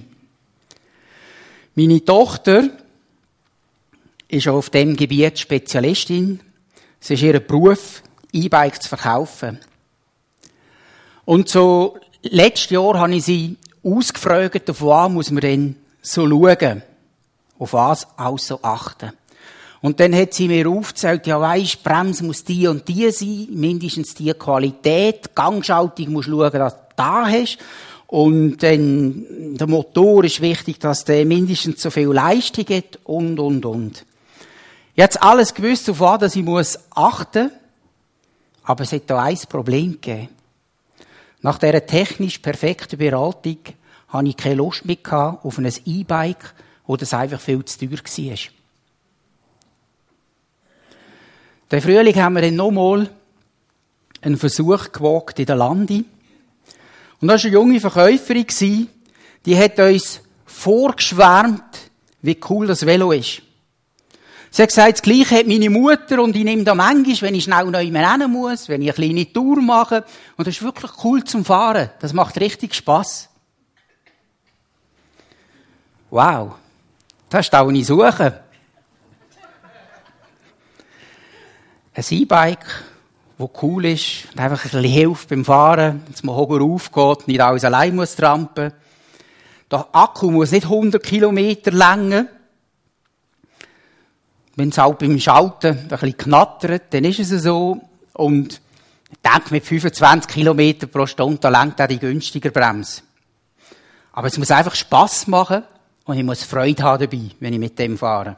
Meine 1.75 2.03
Tochter 2.03 2.69
ist 4.27 4.47
auf 4.47 4.69
dem 4.69 4.95
Gebiet 4.95 5.39
Spezialistin. 5.39 6.39
Es 6.99 7.09
ist 7.09 7.21
ihr 7.21 7.39
Beruf, 7.39 8.03
E-Bike 8.31 8.81
zu 8.81 8.89
verkaufen. 8.89 9.59
Und 11.25 11.49
so 11.49 11.97
letztes 12.21 12.71
Jahr 12.71 12.99
habe 12.99 13.15
ich 13.15 13.23
sie 13.23 13.57
ausgefragt, 13.83 14.69
auf 14.69 14.81
was 14.81 15.11
muss 15.11 15.31
man 15.31 15.41
denn 15.41 15.75
so 16.01 16.27
schauen? 16.27 16.81
Auf 17.59 17.73
was 17.73 18.07
also 18.17 18.59
achten? 18.61 19.11
Und 19.81 19.99
dann 19.99 20.15
hat 20.15 20.33
sie 20.33 20.47
mir 20.47 20.69
aufgezählt, 20.69 21.25
ja 21.25 21.41
weisst, 21.41 21.83
Bremse 21.83 22.23
muss 22.23 22.43
die 22.43 22.67
und 22.67 22.87
die 22.87 23.09
sein, 23.09 23.47
mindestens 23.49 24.13
die 24.13 24.31
Qualität, 24.33 25.35
Gangschaltung 25.35 26.11
muss 26.11 26.25
schauen, 26.25 26.51
dass 26.51 26.75
du 26.75 26.81
da 26.95 27.25
hast. 27.25 27.57
Und 28.05 28.57
dann, 28.61 29.55
der 29.55 29.67
Motor 29.67 30.23
ist 30.25 30.41
wichtig, 30.41 30.79
dass 30.79 31.05
der 31.05 31.25
mindestens 31.25 31.81
so 31.81 31.89
viel 31.89 32.09
Leistung 32.09 32.65
hat 32.69 32.99
und, 33.05 33.39
und, 33.39 33.65
und. 33.65 34.05
Jetzt 34.93 35.21
alles 35.23 35.53
gewusst, 35.53 35.89
auf 35.89 35.99
was 35.99 36.35
ich 36.35 36.43
muss 36.43 36.77
achten, 36.91 37.49
aber 38.63 38.83
es 38.83 38.91
hat 38.91 39.03
da 39.07 39.23
ein 39.23 39.39
Problem 39.49 39.93
gegeben. 39.93 40.29
Nach 41.41 41.57
dieser 41.57 41.85
technisch 41.85 42.37
perfekten 42.37 42.99
Beratung 42.99 43.57
hatte 44.11 44.27
ich 44.27 44.37
keine 44.37 44.55
Lust 44.55 44.85
mehr 44.85 45.39
auf 45.41 45.57
ein 45.57 45.73
E-Bike, 45.85 46.53
wo 46.85 46.97
das 46.97 47.13
einfach 47.13 47.39
viel 47.39 47.63
zu 47.65 47.79
teuer 47.79 47.97
war. 47.97 48.37
Den 51.71 51.81
Frühling 51.81 52.15
haben 52.15 52.35
wir 52.35 52.41
dann 52.41 52.55
nochmal 52.55 53.09
einen 54.21 54.37
Versuch 54.37 54.91
gewagt 54.91 55.39
in 55.39 55.45
der 55.45 55.55
Landi. 55.55 56.05
Und 57.21 57.27
da 57.27 57.35
war 57.35 57.41
eine 57.41 57.53
junge 57.53 57.79
Verkäuferin, 57.79 58.89
die 59.45 59.57
hat 59.57 59.79
uns 59.79 60.21
vorgeschwärmt, 60.45 61.63
wie 62.21 62.37
cool 62.49 62.67
das 62.67 62.85
Velo 62.85 63.11
ist. 63.11 63.41
Sie 64.53 64.61
hat 64.61 64.69
gesagt, 64.69 64.97
das 64.97 65.01
Gleiche 65.01 65.37
hat 65.37 65.47
meine 65.47 65.69
Mutter 65.69 66.21
und 66.21 66.35
ich 66.35 66.43
nehme 66.43 66.65
da 66.65 66.75
manchmal, 66.75 67.21
wenn 67.21 67.35
ich 67.35 67.45
schnell 67.45 67.67
neu 67.67 67.89
rennen 67.89 68.31
muss, 68.31 68.67
wenn 68.67 68.81
ich 68.81 68.89
eine 68.89 68.93
kleine 68.93 69.31
Tour 69.31 69.61
mache. 69.61 70.03
Und 70.35 70.45
das 70.45 70.55
ist 70.55 70.61
wirklich 70.61 70.91
cool 71.05 71.23
zum 71.23 71.45
Fahren. 71.45 71.89
Das 72.01 72.11
macht 72.11 72.37
richtig 72.39 72.75
Spass. 72.75 73.29
Wow. 76.11 76.53
Das 77.29 77.47
ist 77.47 77.55
auch 77.55 77.71
nicht 77.71 77.87
suchen. 77.87 78.33
Ein 81.93 82.05
E-Bike, 82.09 82.65
das 83.37 83.49
cool 83.61 83.85
ist 83.85 84.27
und 84.31 84.39
einfach 84.39 84.59
ein 84.59 84.69
bisschen 84.69 84.83
hilft 84.83 85.29
beim 85.29 85.43
Fahren, 85.43 86.03
dass 86.09 86.23
man 86.23 86.35
hoch 86.35 86.59
aufgeht, 86.59 87.27
nicht 87.27 87.41
alles 87.41 87.65
allein 87.65 87.95
muss 87.95 88.15
trampen. 88.15 88.71
Der 89.71 89.87
Akku 89.91 90.29
muss 90.29 90.51
nicht 90.51 90.65
100 90.65 91.01
Kilometer 91.01 91.71
länger 91.71 92.27
wenn 94.55 94.69
es 94.69 94.77
halt 94.77 94.99
beim 94.99 95.19
Schalten 95.19 95.77
ein 95.79 95.87
bisschen 95.87 96.17
knattert, 96.17 96.93
dann 96.93 97.03
ist 97.03 97.19
es 97.19 97.43
so. 97.43 97.81
Und 98.13 98.61
ich 99.09 99.17
denke, 99.23 99.51
mit 99.51 99.65
25 99.65 100.29
km 100.29 100.87
pro 100.91 101.05
Stunde, 101.05 101.49
lenkt 101.49 101.81
auch 101.81 101.87
die 101.87 101.99
günstiger 101.99 102.51
Bremse. 102.51 103.01
Aber 104.13 104.27
es 104.27 104.37
muss 104.37 104.51
einfach 104.51 104.75
Spass 104.75 105.27
machen 105.27 105.63
und 106.05 106.17
ich 106.17 106.23
muss 106.23 106.43
Freude 106.43 106.83
haben 106.83 107.01
dabei, 107.01 107.29
wenn 107.39 107.53
ich 107.53 107.59
mit 107.59 107.77
dem 107.77 107.97
fahre. 107.97 108.37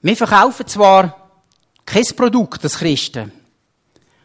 Wir 0.00 0.16
verkaufen 0.16 0.66
zwar 0.66 1.30
kein 1.84 2.04
Produkt 2.16 2.62
als 2.62 2.78
Christen. 2.78 3.32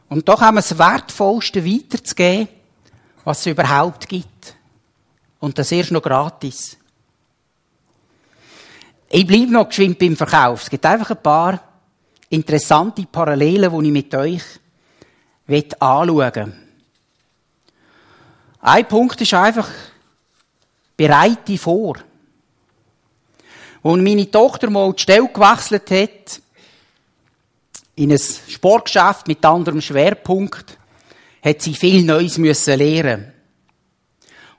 Und 0.10 0.28
doch 0.28 0.42
haben 0.42 0.56
wir 0.56 0.62
das 0.62 0.78
Wertvollste 0.78 1.66
weiterzugeben, 1.66 2.48
was 3.24 3.40
es 3.40 3.48
überhaupt 3.48 4.08
gibt. 4.08 4.56
Und 5.40 5.58
das 5.58 5.72
erst 5.72 5.92
noch 5.92 6.04
gratis. 6.04 6.78
Ich 9.10 9.26
bleibe 9.26 9.52
noch 9.52 9.68
geschwind 9.68 10.00
beim 10.00 10.16
Verkauf. 10.16 10.64
Es 10.64 10.70
gibt 10.70 10.86
einfach 10.86 11.12
ein 11.12 11.22
paar 11.22 11.64
interessante 12.30 13.06
Parallelen, 13.06 13.72
die 13.72 13.88
ich 13.88 13.94
mit 13.94 14.16
euch 14.16 14.44
anschauen 15.80 16.36
will. 16.36 16.54
Ein 18.62 18.88
Punkt 18.88 19.20
ist 19.20 19.34
einfach, 19.34 19.70
bereite 20.96 21.58
vor. 21.58 21.98
Als 23.84 24.02
meine 24.02 24.30
Tochter 24.30 24.70
mal 24.70 24.94
die 24.94 25.02
Stelle 25.02 25.28
gewechselt 25.28 25.92
hat, 25.92 26.42
in 27.96 28.12
ein 28.12 28.20
Sportgeschäft 28.20 29.28
mit 29.28 29.44
anderem 29.46 29.82
Schwerpunkt, 29.82 30.78
hat 31.44 31.62
sie 31.62 31.74
viel 31.74 32.04
Neues 32.04 32.38
müssen 32.38 32.78
lernen. 32.78 33.34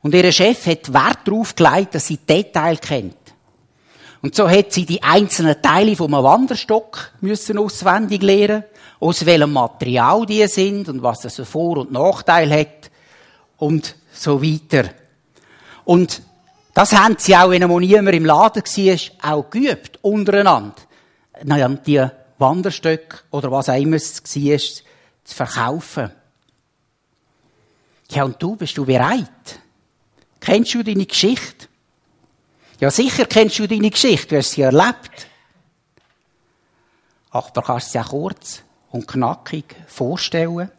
Und 0.02 0.14
ihr 0.14 0.30
Chef 0.30 0.66
hat 0.66 0.92
Wert 0.92 1.20
darauf 1.24 1.54
gelegt, 1.54 1.94
dass 1.94 2.06
sie 2.06 2.18
Detail 2.18 2.76
kennt. 2.76 3.16
Und 4.20 4.34
so 4.34 4.48
hat 4.48 4.72
sie 4.72 4.84
die 4.84 5.02
einzelnen 5.02 5.60
Teile 5.60 5.96
vom 5.96 6.12
Wanderstock 6.12 7.12
müssen 7.20 7.58
auswendig 7.58 8.22
lernen, 8.22 8.64
aus 9.00 9.26
welchem 9.26 9.52
Material 9.52 10.24
die 10.26 10.46
sind 10.46 10.88
und 10.88 11.02
was 11.02 11.20
das 11.20 11.36
für 11.36 11.44
Vor- 11.44 11.78
und 11.78 11.92
Nachteil 11.92 12.50
hat 12.50 12.90
und 13.58 13.96
so 14.12 14.42
weiter. 14.42 14.90
Und 15.84 16.22
das 16.72 16.92
haben 16.92 17.16
sie 17.18 17.36
auch, 17.36 17.50
wenn 17.50 17.66
niemand 17.66 18.14
im 18.14 18.24
Laden 18.24 18.62
war, 18.64 19.36
auch 19.36 19.50
geübt, 19.50 19.98
untereinander. 20.02 20.74
Die 21.42 22.06
Wanderstöcke 22.38 23.18
oder 23.30 23.50
was 23.50 23.68
auch 23.68 23.80
immer 23.80 23.96
es 23.96 24.22
war, 24.22 24.58
zu 24.58 25.34
verkaufen. 25.34 26.10
Ja, 28.10 28.24
und 28.24 28.42
du, 28.42 28.56
bist 28.56 28.76
du 28.76 28.84
bereit? 28.84 29.60
Kennst 30.40 30.74
du 30.74 30.82
deine 30.82 31.06
Geschichte? 31.06 31.68
Ja, 32.80 32.90
sicher 32.90 33.24
kennst 33.26 33.58
du 33.58 33.66
deine 33.66 33.90
Geschichte, 33.90 34.28
du 34.28 34.36
hast 34.36 34.50
sie 34.50 34.62
erlebt. 34.62 35.28
Aber 37.30 37.62
kannst 37.62 37.88
du 37.88 37.92
sie 37.92 38.00
auch 38.00 38.10
kurz 38.10 38.62
und 38.90 39.08
knackig 39.08 39.64
vorstellen? 39.86 40.70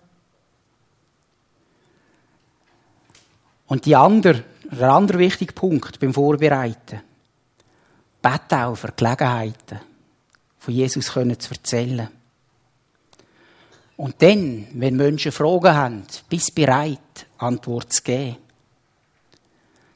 Und 3.67 3.85
die 3.85 3.95
andere, 3.95 4.43
der 4.71 4.89
andere 4.91 5.19
wichtige 5.19 5.53
Punkt 5.53 5.99
beim 5.99 6.13
Vorbereiten. 6.13 7.01
Beten 8.21 8.55
auch 8.55 8.75
für 8.75 8.91
Gelegenheiten, 8.95 9.79
von 10.57 10.73
Jesus 10.73 11.05
zu 11.05 11.19
erzählen. 11.19 12.09
Und 13.97 14.21
dann, 14.21 14.67
wenn 14.73 14.97
Menschen 14.97 15.31
Fragen 15.31 15.73
haben, 15.73 16.03
bist 16.27 16.53
bereit, 16.53 17.27
Antwort 17.37 17.93
zu 17.93 18.03
geben. 18.03 18.37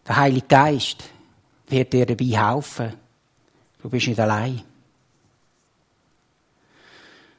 Der 0.07 0.17
Heilige 0.17 0.47
Geist 0.47 1.03
wird 1.67 1.93
dir 1.93 2.05
dabei 2.05 2.25
helfen. 2.25 2.93
Du 3.81 3.89
bist 3.89 4.07
nicht 4.07 4.19
allein. 4.19 4.61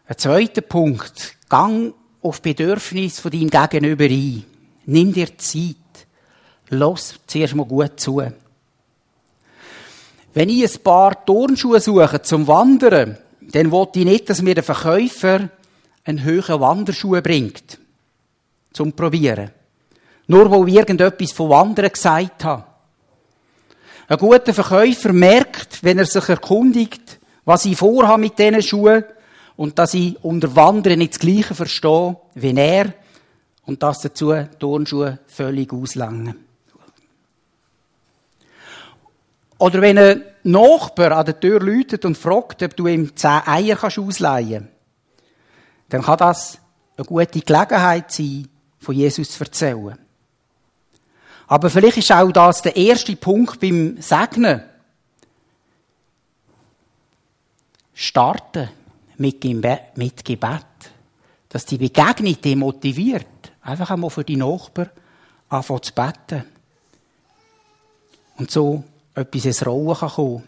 Ein 0.07 0.19
zweiter 0.19 0.61
Punkt. 0.61 1.37
Gang 1.49 1.95
auf 2.23 2.43
Bedürfnis 2.43 3.21
von 3.21 3.31
deinem 3.31 3.51
Gegenüber 3.51 4.05
ein. 4.05 4.45
Nimm 4.87 5.13
dir 5.13 5.37
Zeit. 5.39 5.77
Los 6.71 7.17
zuerst 7.27 7.55
mal 7.55 7.67
gut 7.67 7.99
zu. 7.99 8.23
Wenn 10.33 10.49
ich 10.49 10.63
ein 10.63 10.83
paar 10.83 11.25
Turnschuhe 11.25 11.81
suche 11.81 12.23
zum 12.23 12.47
Wandern, 12.47 13.19
dann 13.41 13.73
will 13.73 13.89
ich 13.95 14.05
nicht, 14.05 14.31
dass 14.31 14.43
mir 14.43 14.55
der 14.55 14.63
Verkäufer 14.63 15.49
einen 16.05 16.23
höheren 16.23 16.61
Wanderschuh 16.61 17.21
bringt. 17.21 17.79
Zum 18.73 18.93
Probieren. 18.93 19.51
Nur 20.29 20.49
weil 20.51 20.69
ich 20.69 20.77
irgendetwas 20.77 21.33
von 21.33 21.51
Wandern 21.51 21.91
gesagt 21.91 22.45
habe. 22.45 22.65
Ein 24.07 24.19
guter 24.19 24.55
Verkäufer 24.55 25.13
merkt, 25.13 25.83
wenn 25.83 25.99
er 25.99 26.07
sich 26.07 26.29
erkundigt, 26.29 27.19
was 27.45 27.65
ich 27.65 27.77
vorhabe 27.77 28.21
mit 28.21 28.39
diesen 28.39 28.63
Schuhen 28.63 29.05
und 29.57 29.79
dass 29.79 29.95
ich 29.95 30.17
unter 30.23 30.55
Wandern 30.55 30.99
nicht 30.99 31.15
das 31.15 31.19
Gleiche 31.19 31.55
verstehe 31.55 32.17
wie 32.35 32.57
er 32.57 32.93
und 33.67 33.83
dass 33.83 34.01
dazu 34.01 34.33
Turnschuhe 34.59 35.19
völlig 35.27 35.73
auslangen. 35.73 36.50
Oder 39.61 39.83
wenn 39.83 39.99
ein 39.99 40.23
Nachbar 40.43 41.13
an 41.13 41.27
der 41.27 41.39
Tür 41.39 41.61
läutet 41.61 42.07
und 42.07 42.17
fragt, 42.17 42.63
ob 42.63 42.75
du 42.75 42.87
ihm 42.87 43.15
zehn 43.15 43.43
Eier 43.45 43.77
ausleihen 43.85 44.63
kannst, 44.63 44.75
dann 45.91 46.03
kann 46.03 46.17
das 46.17 46.59
eine 46.97 47.05
gute 47.05 47.41
Gelegenheit 47.41 48.11
sein, 48.11 48.49
von 48.79 48.95
Jesus 48.95 49.33
zu 49.33 49.45
erzählen. 49.45 49.99
Aber 51.47 51.69
vielleicht 51.69 51.99
ist 51.99 52.11
auch 52.11 52.33
das 52.33 52.63
der 52.63 52.75
erste 52.75 53.15
Punkt 53.17 53.61
beim 53.61 54.01
Segnen. 54.01 54.63
Starten 57.93 58.71
mit 59.19 59.43
Gebet. 59.43 60.65
Dass 61.51 61.67
die 61.67 61.77
Begegnung 61.77 62.41
dich 62.41 62.57
motiviert. 62.57 63.27
Einfach 63.61 63.91
einmal 63.91 64.09
für 64.09 64.25
die 64.25 64.37
Nachbarn 64.37 64.89
anfangen 65.51 65.83
zu 65.83 65.93
beten. 65.93 66.45
Und 68.39 68.51
so 68.51 68.85
etwas 69.15 69.45
ins 69.45 69.67
Rollen 69.67 69.97
kann 69.97 70.09
kommen. 70.09 70.43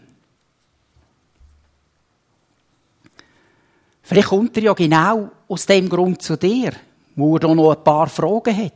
Vielleicht 4.01 4.27
kommt 4.27 4.57
er 4.57 4.63
ja 4.63 4.73
genau 4.73 5.31
aus 5.47 5.65
dem 5.65 5.87
Grund 5.87 6.21
zu 6.21 6.37
dir, 6.37 6.73
wo 7.15 7.35
er 7.35 7.39
da 7.39 7.55
noch 7.55 7.71
ein 7.71 7.83
paar 7.83 8.07
Fragen 8.07 8.57
hat. 8.57 8.73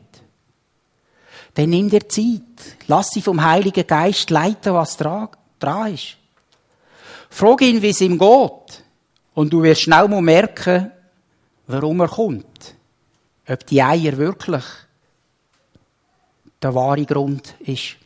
Dann 1.53 1.70
nimm 1.70 1.89
dir 1.89 2.08
Zeit. 2.08 2.77
Lass 2.88 3.10
sie 3.10 3.22
vom 3.22 3.44
Heiligen 3.44 3.86
Geist 3.86 4.29
leiten, 4.29 4.74
was 4.74 4.96
dran 4.96 5.29
ist. 5.94 6.18
Frag 7.29 7.62
ihn, 7.62 7.81
wie 7.81 7.90
es 7.90 8.01
ihm 8.01 8.18
geht. 8.18 8.83
Und 9.33 9.51
du 9.51 9.62
wirst 9.64 9.81
schnell 9.81 10.07
mal 10.07 10.22
merken, 10.22 10.92
warum 11.68 12.00
er 12.00 12.07
kommt. 12.07 12.75
Ob 13.48 13.66
die 13.66 13.81
Eier 13.81 14.18
wirklich 14.18 14.64
der 16.62 16.74
wahre 16.74 17.05
Grund 17.05 17.55
ist. 17.59 17.98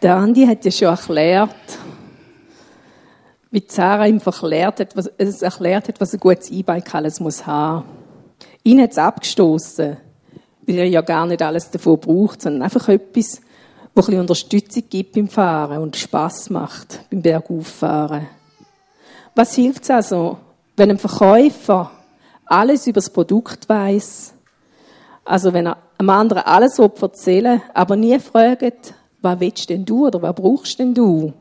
Der 0.00 0.14
Andi 0.14 0.46
hat 0.46 0.64
ja 0.64 0.70
schon 0.70 0.88
erklärt, 0.88 1.50
wie 3.50 3.64
Sarah 3.66 4.06
ihm 4.06 4.20
erklärt 4.24 4.78
hat, 4.78 4.96
was, 4.96 5.10
es 5.18 5.42
erklärt 5.42 5.88
hat, 5.88 6.00
was 6.00 6.14
ein 6.14 6.20
gutes 6.20 6.50
E-Bike 6.50 6.94
alles 6.94 7.18
muss 7.18 7.44
haben. 7.44 7.84
Ihn 8.62 8.80
hat 8.80 8.92
es 8.92 8.98
abgestoßen, 8.98 9.96
weil 10.66 10.78
er 10.78 10.88
ja 10.88 11.00
gar 11.00 11.26
nicht 11.26 11.42
alles 11.42 11.70
davon 11.70 11.98
braucht, 11.98 12.42
sondern 12.42 12.62
einfach 12.62 12.88
etwas, 12.88 13.40
wo 13.92 14.02
ein 14.02 14.06
bisschen 14.06 14.20
Unterstützung 14.20 14.84
gibt 14.88 15.14
beim 15.14 15.28
Fahren 15.28 15.82
und 15.82 15.96
Spaß 15.96 16.50
macht 16.50 17.00
beim 17.10 17.22
Bergauffahren. 17.22 18.28
Was 19.34 19.56
hilft 19.56 19.82
es 19.82 19.90
also, 19.90 20.38
wenn 20.76 20.90
ein 20.90 20.98
Verkäufer 20.98 21.90
alles 22.46 22.86
über 22.86 23.00
das 23.00 23.10
Produkt 23.10 23.68
weiß, 23.68 24.32
also 25.24 25.52
wenn 25.52 25.66
er 25.66 25.78
einem 25.98 26.10
anderen 26.10 26.44
alles 26.44 26.78
erzählen 26.78 27.60
aber 27.74 27.96
nie 27.96 28.18
fragt, 28.20 28.94
was 29.20 29.40
willst 29.40 29.70
denn 29.70 29.84
du 29.84 30.06
oder 30.06 30.22
was 30.22 30.34
brauchst 30.34 30.78
denn 30.78 30.94
du? 30.94 31.32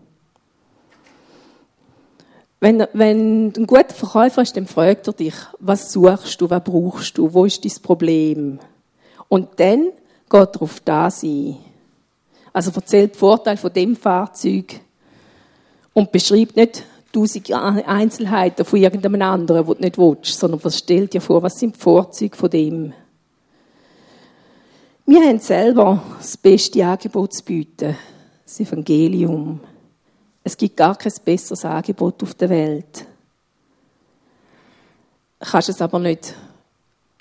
Wenn, 2.60 2.88
wenn 2.94 3.54
ein 3.56 3.68
guter 3.68 3.94
Verkäufer 3.94 4.42
ist, 4.42 4.58
dann 4.58 4.66
fragt 4.66 5.08
er 5.08 5.14
dich, 5.14 5.36
was 5.60 5.92
suchst 5.92 6.42
du, 6.42 6.50
was 6.50 6.64
brauchst 6.64 7.18
du, 7.18 7.32
wo 7.32 7.46
ist 7.46 7.64
dein 7.64 7.84
Problem? 7.84 8.60
Und 9.28 9.60
dann 9.60 9.92
geht 10.30 10.56
er 10.56 10.62
auf 10.62 10.80
das 10.80 11.24
ein. 11.24 11.58
Also 12.52 12.72
erzählt 12.72 13.14
den 13.14 13.20
Vorteil 13.20 13.58
von 13.58 13.72
dem 13.72 13.96
Fahrzeug 13.96 14.80
und 15.94 16.12
beschreibt 16.12 16.56
nicht 16.56 16.84
tausend 17.14 17.52
Einzelheiten 17.52 18.66
von 18.66 18.80
irgendeinem 18.80 19.22
anderen, 19.22 19.68
wo 19.68 19.76
du 19.76 19.82
nicht 19.82 20.00
willst, 20.00 20.40
sondern 20.40 20.72
stellt 20.72 21.14
dir 21.14 21.22
vor, 21.22 21.44
was 21.44 21.60
sind 21.60 21.76
die 21.76 21.80
Vorzüge 21.80 22.36
von 22.36 22.50
dem. 22.50 22.94
Wir 25.10 25.22
haben 25.22 25.40
selber 25.40 26.04
das 26.18 26.36
beste 26.36 26.86
Angebot 26.86 27.34
zu 27.34 27.42
bieten, 27.42 27.96
das 28.44 28.60
Evangelium. 28.60 29.62
Es 30.44 30.58
gibt 30.58 30.76
gar 30.76 30.98
kein 30.98 31.14
besseres 31.24 31.64
Angebot 31.64 32.22
auf 32.24 32.34
der 32.34 32.50
Welt. 32.50 33.06
Du 35.40 35.50
kannst 35.50 35.70
es 35.70 35.82
aber 35.82 36.00
nicht 36.00 36.36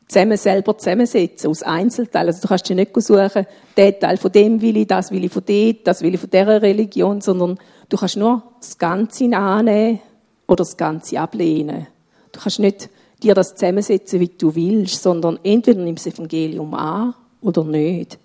zusammen 0.08 0.36
selber 0.36 0.76
zusammensetzen, 0.76 1.48
aus 1.48 1.62
Einzelteilen. 1.62 2.26
Also 2.26 2.42
du 2.42 2.48
kannst 2.48 2.68
dir 2.68 2.74
nicht 2.74 2.90
suchen, 3.00 3.46
der 3.76 4.00
Teil 4.00 4.16
von 4.16 4.32
dem 4.32 4.60
will 4.60 4.78
ich, 4.78 4.88
das 4.88 5.12
will 5.12 5.24
ich 5.24 5.32
von 5.32 5.44
dort, 5.46 5.86
das 5.86 6.02
will 6.02 6.14
ich 6.14 6.20
von 6.20 6.30
dieser 6.30 6.60
Religion, 6.60 7.20
sondern 7.20 7.56
du 7.88 7.96
kannst 7.96 8.16
nur 8.16 8.42
das 8.58 8.76
Ganze 8.78 9.26
annehmen 9.26 10.00
oder 10.48 10.64
das 10.64 10.76
Ganze 10.76 11.20
ablehnen. 11.20 11.86
Du 12.32 12.40
kannst 12.40 12.58
nicht 12.58 12.90
dir 13.22 13.34
das 13.34 13.54
zusammensetzen, 13.54 14.18
wie 14.18 14.28
du 14.36 14.56
willst, 14.56 15.04
sondern 15.04 15.38
entweder 15.44 15.80
nimmst 15.80 16.04
das 16.04 16.14
Evangelium 16.14 16.74
an 16.74 17.14
oder 17.46 17.64
nicht. 17.64 18.18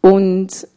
Und 0.00 0.68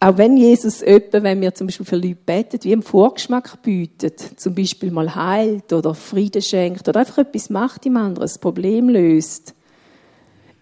auch 0.00 0.18
wenn 0.18 0.36
Jesus 0.36 0.82
öppe, 0.82 1.22
wenn 1.22 1.40
wir 1.40 1.54
zum 1.54 1.66
Beispiel 1.66 1.86
für 1.86 1.96
Leute 1.96 2.16
beten, 2.26 2.58
wie 2.62 2.72
im 2.72 2.82
Vorgeschmack 2.82 3.62
bietet, 3.62 4.20
zum 4.38 4.54
Beispiel 4.54 4.90
mal 4.90 5.14
heilt 5.14 5.72
oder 5.72 5.94
Frieden 5.94 6.42
schenkt 6.42 6.86
oder 6.86 7.00
einfach 7.00 7.18
etwas 7.18 7.48
macht 7.48 7.86
im 7.86 7.96
anderen, 7.96 8.26
das 8.26 8.38
Problem 8.38 8.90
löst, 8.90 9.54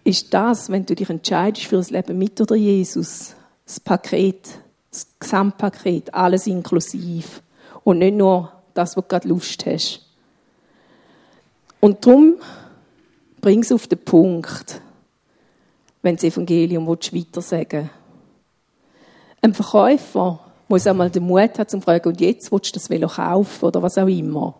ist 0.05 0.33
das, 0.33 0.69
wenn 0.69 0.85
du 0.85 0.95
dich 0.95 1.09
entscheidest 1.09 1.67
für 1.67 1.75
das 1.75 1.89
Leben 1.89 2.17
mit 2.17 2.39
oder 2.39 2.55
Jesus, 2.55 3.35
das 3.65 3.79
Paket, 3.81 4.47
das 4.89 5.07
Gesamtpaket, 5.19 6.13
alles 6.13 6.47
inklusiv 6.47 7.41
und 7.83 7.97
nicht 7.97 8.15
nur 8.15 8.51
das, 8.73 8.95
was 8.95 9.03
du 9.03 9.09
gerade 9.09 9.27
Lust 9.27 9.65
hast. 9.65 10.01
Und 11.81 12.05
darum 12.05 12.35
Bring 13.43 13.59
es 13.59 13.73
auf 13.73 13.87
den 13.87 13.99
Punkt, 13.99 14.79
wenn 16.01 16.15
das 16.15 16.23
Evangelium 16.23 16.87
weiter 16.87 17.41
sagen 17.41 17.89
Ein 19.41 19.53
Verkäufer 19.53 20.39
muss 20.69 20.87
einmal 20.87 21.09
den 21.09 21.23
Mut 21.23 21.59
haben, 21.59 21.67
zu 21.67 21.81
fragen, 21.81 22.07
und 22.07 22.21
jetzt 22.21 22.53
willst 22.53 22.69
du 22.69 22.79
das 22.79 22.89
Velo 22.89 23.09
kaufen 23.09 23.65
oder 23.65 23.83
was 23.83 23.97
auch 23.97 24.07
immer. 24.07 24.55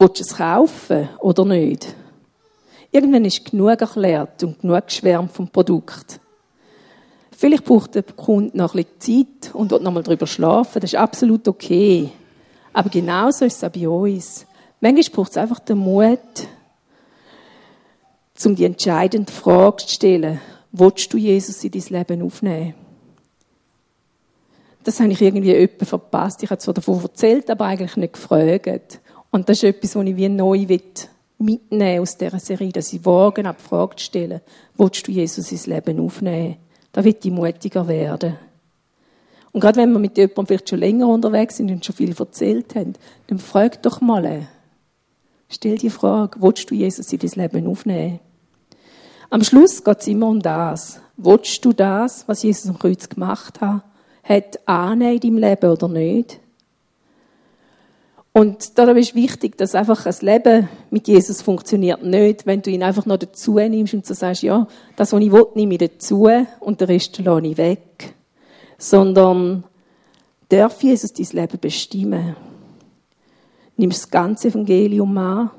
Willst 0.00 0.18
du 0.18 0.24
es 0.24 0.36
kaufen 0.36 1.08
oder 1.20 1.44
nicht? 1.44 1.94
Irgendwann 2.90 3.24
ist 3.24 3.48
genug 3.48 3.80
erklärt 3.80 4.42
und 4.42 4.60
genug 4.60 4.84
geschwärmt 4.88 5.30
vom 5.30 5.46
Produkt. 5.46 6.18
Vielleicht 7.30 7.64
braucht 7.64 7.94
der 7.94 8.02
Kunde 8.02 8.58
noch 8.58 8.74
ein 8.74 8.84
bisschen 8.98 9.28
Zeit 9.40 9.54
und 9.54 9.70
noch 9.70 9.92
mal 9.92 10.02
darüber 10.02 10.26
schlafen. 10.26 10.80
Das 10.80 10.92
ist 10.92 10.98
absolut 10.98 11.46
okay. 11.46 12.10
Aber 12.72 12.90
genauso 12.90 13.44
ist 13.44 13.58
es 13.58 13.64
auch 13.64 13.72
bei 13.72 13.88
uns. 13.88 14.44
Manchmal 14.80 15.14
braucht 15.14 15.30
es 15.30 15.36
einfach 15.36 15.60
den 15.60 15.78
Mut, 15.78 16.18
um 18.46 18.56
die 18.56 18.64
entscheidende 18.64 19.32
Frage 19.32 19.84
zu 19.84 19.94
stellen, 19.94 20.40
willst 20.72 21.12
du 21.12 21.18
Jesus 21.18 21.62
in 21.64 21.70
dein 21.70 21.82
Leben 21.88 22.22
aufnehmen? 22.22 22.74
Das 24.84 24.98
habe 25.00 25.12
ich 25.12 25.22
irgendwie 25.22 25.54
öppe 25.54 25.84
verpasst. 25.84 26.42
Ich 26.42 26.50
habe 26.50 26.58
zwar 26.58 26.74
davon 26.74 27.00
erzählt, 27.02 27.48
aber 27.50 27.66
eigentlich 27.66 27.96
nicht 27.96 28.14
gefragt. 28.14 29.00
Und 29.30 29.48
das 29.48 29.58
ist 29.58 29.64
etwas, 29.64 29.94
was 29.94 30.06
ich 30.06 30.16
wie 30.16 30.28
neu 30.28 30.66
mitnehmen 31.38 32.00
aus 32.00 32.16
dieser 32.16 32.38
Serie, 32.38 32.72
dass 32.72 32.92
ich 32.92 33.04
wage, 33.04 33.42
die 33.42 33.62
Frage 33.62 33.96
zu 33.96 34.04
stellen, 34.04 34.40
willst 34.76 35.06
du 35.06 35.12
Jesus 35.12 35.52
ins 35.52 35.66
Leben 35.66 36.00
aufnehmen? 36.00 36.56
Da 36.92 37.04
wird 37.04 37.24
ich 37.24 37.30
mutiger 37.30 37.86
werden. 37.86 38.36
Und 39.52 39.60
gerade 39.60 39.80
wenn 39.80 39.92
wir 39.92 39.98
mit 39.98 40.16
jemandem 40.16 40.46
vielleicht 40.46 40.70
schon 40.70 40.78
länger 40.78 41.08
unterwegs 41.08 41.56
sind 41.56 41.70
und 41.70 41.84
schon 41.84 41.94
viel 41.94 42.14
erzählt 42.18 42.74
haben, 42.74 42.94
dann 43.26 43.38
frag 43.38 43.82
doch 43.82 44.00
mal, 44.00 44.48
stell 45.48 45.76
die 45.76 45.90
Frage, 45.90 46.40
willst 46.40 46.70
du 46.70 46.74
Jesus 46.74 47.12
in 47.12 47.18
dein 47.18 47.30
Leben 47.30 47.66
aufnehmen? 47.66 48.20
Am 49.32 49.42
Schluss 49.42 49.82
geht 49.82 49.98
es 49.98 50.08
immer 50.08 50.28
um 50.28 50.40
das. 50.40 51.00
Willst 51.16 51.64
du 51.64 51.72
das, 51.72 52.28
was 52.28 52.42
Jesus 52.42 52.68
am 52.68 52.78
Kreuz 52.78 53.08
gemacht 53.08 53.62
hat, 53.62 53.82
hat 54.22 54.68
annehmen 54.68 55.14
in 55.14 55.20
deinem 55.20 55.38
Leben 55.38 55.70
oder 55.70 55.88
nicht? 55.88 56.38
Und 58.34 58.76
darum 58.78 58.98
ist 58.98 59.14
wichtig, 59.14 59.56
dass 59.56 59.74
einfach 59.74 60.04
ein 60.04 60.14
Leben 60.20 60.68
mit 60.90 61.08
Jesus 61.08 61.40
funktioniert 61.40 62.02
nicht, 62.02 62.44
wenn 62.44 62.60
du 62.60 62.68
ihn 62.68 62.82
einfach 62.82 63.06
noch 63.06 63.16
dazu 63.16 63.54
nimmst 63.54 63.94
und 63.94 64.04
so 64.04 64.12
sagst, 64.12 64.42
ja, 64.42 64.68
das, 64.96 65.14
was 65.14 65.22
ich 65.22 65.32
will, 65.32 65.46
nehme 65.54 65.76
ich 65.76 65.80
dazu 65.80 66.28
und 66.60 66.82
den 66.82 66.88
Rest 66.88 67.16
lasse 67.16 67.46
ich 67.46 67.56
weg. 67.56 68.12
Sondern 68.76 69.64
darf 70.50 70.82
Jesus 70.82 71.14
dein 71.14 71.28
Leben 71.32 71.58
bestimmen. 71.58 72.36
Nimm 73.78 73.88
das 73.88 74.10
ganze 74.10 74.48
Evangelium 74.48 75.16
an. 75.16 75.50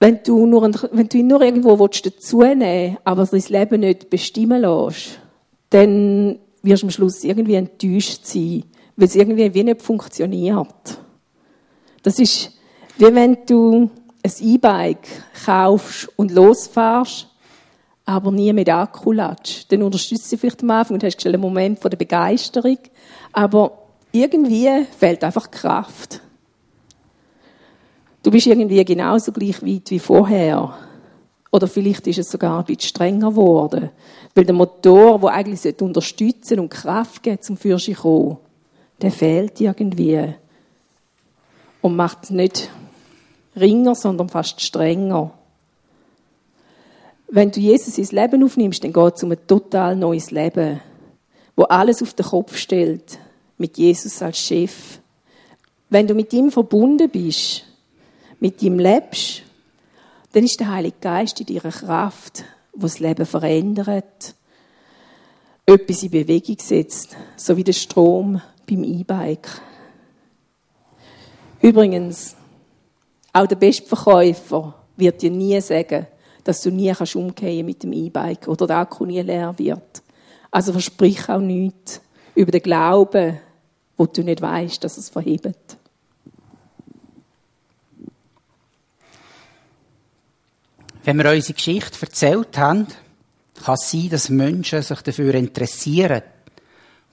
Wenn 0.00 0.20
du, 0.22 0.46
nur, 0.46 0.62
wenn 0.92 1.08
du 1.08 1.18
ihn 1.18 1.26
nur 1.26 1.40
irgendwo 1.42 1.76
dazu 1.86 2.40
nehmen 2.40 2.60
willst, 2.60 2.98
aber 3.04 3.26
dein 3.26 3.42
Leben 3.48 3.80
nicht 3.80 4.10
bestimmen 4.10 4.62
lässt, 4.62 5.18
dann 5.70 6.38
wirst 6.62 6.82
du 6.82 6.86
am 6.86 6.90
Schluss 6.90 7.24
irgendwie 7.24 7.54
enttäuscht 7.54 8.24
sein 8.24 8.64
weil 8.98 9.06
es 9.06 9.14
irgendwie 9.14 9.54
wie 9.54 9.62
nicht 9.62 9.80
funktioniert. 9.80 10.98
Das 12.02 12.18
ist 12.18 12.50
wie 12.98 13.14
wenn 13.14 13.38
du 13.46 13.90
ein 14.24 14.32
E-Bike 14.40 15.06
kaufst 15.46 16.08
und 16.16 16.32
losfährst, 16.32 17.28
aber 18.04 18.32
nie 18.32 18.52
mit 18.52 18.68
Akku 18.68 19.12
latsch. 19.12 19.66
Dann 19.68 19.84
unterstützt 19.84 20.28
sie 20.28 20.36
vielleicht 20.36 20.64
am 20.64 20.70
Anfang 20.70 20.94
und 20.94 21.04
hast 21.04 21.24
einen 21.24 21.40
Moment 21.40 21.82
der 21.84 21.90
Begeisterung, 21.90 22.78
aber 23.32 23.78
irgendwie 24.10 24.84
fehlt 24.98 25.22
einfach 25.22 25.48
Kraft. 25.48 26.20
Du 28.28 28.32
bist 28.32 28.46
irgendwie 28.46 28.84
genauso 28.84 29.32
gleich 29.32 29.62
weit 29.62 29.90
wie 29.90 29.98
vorher. 29.98 30.76
Oder 31.50 31.66
vielleicht 31.66 32.06
ist 32.08 32.18
es 32.18 32.30
sogar 32.30 32.58
ein 32.58 32.64
bisschen 32.66 32.90
strenger 32.90 33.30
geworden. 33.30 33.88
Weil 34.34 34.44
der 34.44 34.54
Motor, 34.54 35.18
der 35.18 35.30
eigentlich 35.30 35.80
unterstützen 35.80 36.60
und 36.60 36.68
Kraft 36.68 37.22
geben 37.22 37.40
zum 37.40 37.56
Führerschein 37.56 37.94
kommen, 37.94 38.36
der 39.00 39.12
fehlt 39.12 39.58
irgendwie 39.62 40.34
und 41.80 41.96
macht 41.96 42.24
es 42.24 42.28
nicht 42.28 42.68
ringer, 43.56 43.94
sondern 43.94 44.28
fast 44.28 44.60
strenger. 44.60 45.30
Wenn 47.28 47.50
du 47.50 47.60
Jesus 47.60 47.96
ins 47.96 48.12
Leben 48.12 48.44
aufnimmst, 48.44 48.84
dann 48.84 48.92
geht 48.92 49.14
es 49.16 49.22
um 49.22 49.32
ein 49.32 49.46
total 49.46 49.96
neues 49.96 50.30
Leben, 50.30 50.82
wo 51.56 51.62
alles 51.62 52.02
auf 52.02 52.12
den 52.12 52.26
Kopf 52.26 52.58
stellt, 52.58 53.18
mit 53.56 53.78
Jesus 53.78 54.20
als 54.20 54.36
Chef. 54.36 54.98
Wenn 55.88 56.06
du 56.06 56.12
mit 56.12 56.30
ihm 56.34 56.50
verbunden 56.50 57.08
bist, 57.08 57.64
mit 58.40 58.62
ihm 58.62 58.78
lebst, 58.78 59.42
dann 60.32 60.44
ist 60.44 60.60
der 60.60 60.70
Heilige 60.70 60.96
Geist 61.00 61.40
in 61.40 61.46
deiner 61.46 61.72
Kraft, 61.72 62.44
wo 62.72 62.82
das 62.82 63.00
Leben 63.00 63.26
verändert, 63.26 64.34
etwas 65.66 66.02
in 66.02 66.10
Bewegung 66.10 66.56
setzt, 66.60 67.16
so 67.36 67.56
wie 67.56 67.64
der 67.64 67.72
Strom 67.72 68.40
beim 68.68 68.84
E-Bike. 68.84 69.48
Übrigens, 71.60 72.36
auch 73.32 73.46
der 73.46 73.56
Bestverkäufer 73.56 74.74
wird 74.96 75.22
dir 75.22 75.30
nie 75.30 75.60
sagen, 75.60 76.06
dass 76.44 76.62
du 76.62 76.70
nie 76.70 76.92
kannst 76.92 77.16
umgehen 77.16 77.66
mit 77.66 77.82
dem 77.82 77.92
E-Bike 77.92 78.48
oder 78.48 78.66
der 78.66 78.78
Akku 78.78 79.04
nie 79.04 79.20
leer 79.20 79.54
wird. 79.58 80.02
Also 80.50 80.72
versprich 80.72 81.28
auch 81.28 81.40
nichts 81.40 82.00
über 82.34 82.52
den 82.52 82.62
Glauben, 82.62 83.38
wo 83.96 84.06
du 84.06 84.22
nicht 84.22 84.40
weißt, 84.40 84.82
dass 84.82 84.96
es 84.96 85.10
verhebt. 85.10 85.76
Wenn 91.08 91.16
wir 91.16 91.30
unsere 91.32 91.54
Geschichte 91.54 91.96
erzählt 92.02 92.58
haben, 92.58 92.86
kann 93.64 93.76
es 93.76 93.90
sein, 93.90 94.10
dass 94.10 94.28
Menschen 94.28 94.82
sich 94.82 95.00
dafür 95.00 95.32
interessieren, 95.32 96.22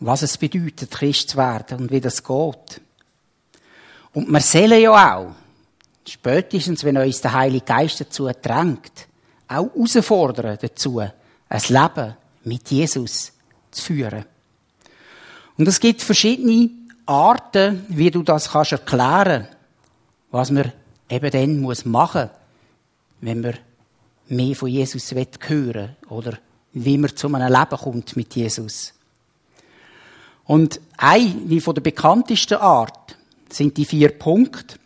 was 0.02 0.22
es 0.22 0.38
bedeutet, 0.38 0.92
Christ 0.92 1.30
zu 1.30 1.38
werden 1.38 1.80
und 1.80 1.92
wie 1.92 2.02
das 2.02 2.22
geht. 2.22 2.82
Und 4.12 4.30
wir 4.30 4.42
sollen 4.42 4.82
ja 4.82 5.16
auch, 5.16 5.32
spätestens 6.06 6.84
wenn 6.84 6.98
uns 6.98 7.22
der 7.22 7.32
Heilige 7.32 7.64
Geist 7.64 8.02
dazu 8.02 8.30
drängt, 8.42 9.08
auch 9.48 9.74
herausfordern 9.74 10.58
dazu, 10.62 11.00
ein 11.00 11.62
Leben 11.70 12.16
mit 12.44 12.70
Jesus 12.70 13.32
zu 13.72 13.82
führen. 13.82 14.26
Und 15.58 15.70
es 15.70 15.80
gibt 15.80 16.02
verschiedene 16.02 16.70
Arten, 17.06 17.86
wie 17.88 18.12
du 18.12 18.24
das 18.24 18.50
kannst 18.50 18.74
erklären, 18.74 19.48
was 20.32 20.52
man 20.52 20.74
eben 21.10 21.32
dann 21.32 21.62
muss 21.62 21.86
machen, 21.86 22.30
wenn 23.22 23.40
man 23.40 23.58
mehr 24.28 24.56
von 24.56 24.70
Jesus 24.70 25.12
hören 25.12 25.96
oder 26.10 26.38
wie 26.74 26.98
man 26.98 27.16
zu 27.16 27.34
einem 27.34 27.52
Leben 27.52 27.78
kommt 27.78 28.18
mit 28.18 28.36
Jesus. 28.36 28.94
Und 30.46 30.80
eine 30.98 31.62
von 31.62 31.74
der 31.74 31.82
bekanntesten 31.82 32.56
Art 32.56 33.18
sind 33.50 33.78
die 33.78 33.86
vier 33.86 34.10
Punkte. 34.10 34.78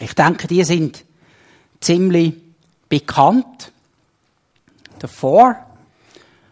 Ich 0.00 0.14
denke, 0.14 0.46
die 0.46 0.64
sind 0.64 1.04
ziemlich 1.80 2.34
bekannt 2.88 3.72
davor. 4.98 5.56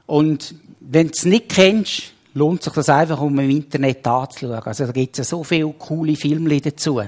Und 0.06 0.54
wenn 0.80 1.08
du 1.08 1.12
es 1.12 1.24
nicht 1.24 1.48
kennst, 1.48 2.12
lohnt 2.34 2.62
sich 2.62 2.72
das 2.72 2.88
einfach, 2.88 3.20
um 3.20 3.38
im 3.38 3.50
Internet 3.50 4.06
anzuschauen. 4.06 4.62
Also 4.62 4.86
da 4.86 4.92
gibt 4.92 5.18
es 5.18 5.28
so 5.28 5.42
viele 5.42 5.72
coole 5.72 6.16
Filme 6.16 6.60
dazu. 6.60 7.02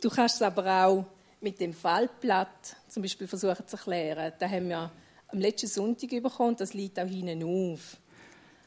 Du 0.00 0.10
kannst 0.10 0.36
es 0.36 0.42
aber 0.42 0.86
auch 0.86 1.04
mit 1.46 1.60
dem 1.60 1.72
Fallblatt 1.72 2.74
zum 2.88 3.04
Beispiel 3.04 3.28
versuchen 3.28 3.68
zu 3.68 3.76
erklären. 3.76 4.32
Da 4.36 4.50
haben 4.50 4.68
wir 4.68 4.90
am 5.28 5.38
letzten 5.38 5.68
Sonntag 5.68 6.10
bekommen, 6.10 6.56
das 6.56 6.74
liegt 6.74 6.98
auch 6.98 7.06
hinten 7.06 7.44
auf. 7.44 7.98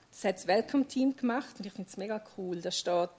Das 0.09 0.23
hat 0.23 0.35
das 0.35 0.47
Welcome-Team 0.47 1.17
gemacht 1.17 1.55
und 1.57 1.65
ich 1.65 1.73
finde 1.73 1.89
es 1.89 1.97
mega 1.97 2.23
cool. 2.37 2.61
Da 2.61 2.71
steht 2.71 2.93
auf 2.93 3.09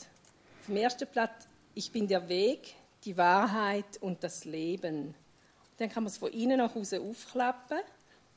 dem 0.66 0.76
ersten 0.78 1.06
Blatt, 1.08 1.46
ich 1.74 1.92
bin 1.92 2.08
der 2.08 2.26
Weg, 2.26 2.74
die 3.04 3.14
Wahrheit 3.18 3.98
und 4.00 4.24
das 4.24 4.46
Leben. 4.46 5.14
Dann 5.76 5.90
kann 5.90 6.04
man 6.04 6.10
es 6.10 6.16
von 6.16 6.32
innen 6.32 6.56
nach 6.56 6.74
außen 6.74 7.06
aufklappen. 7.06 7.80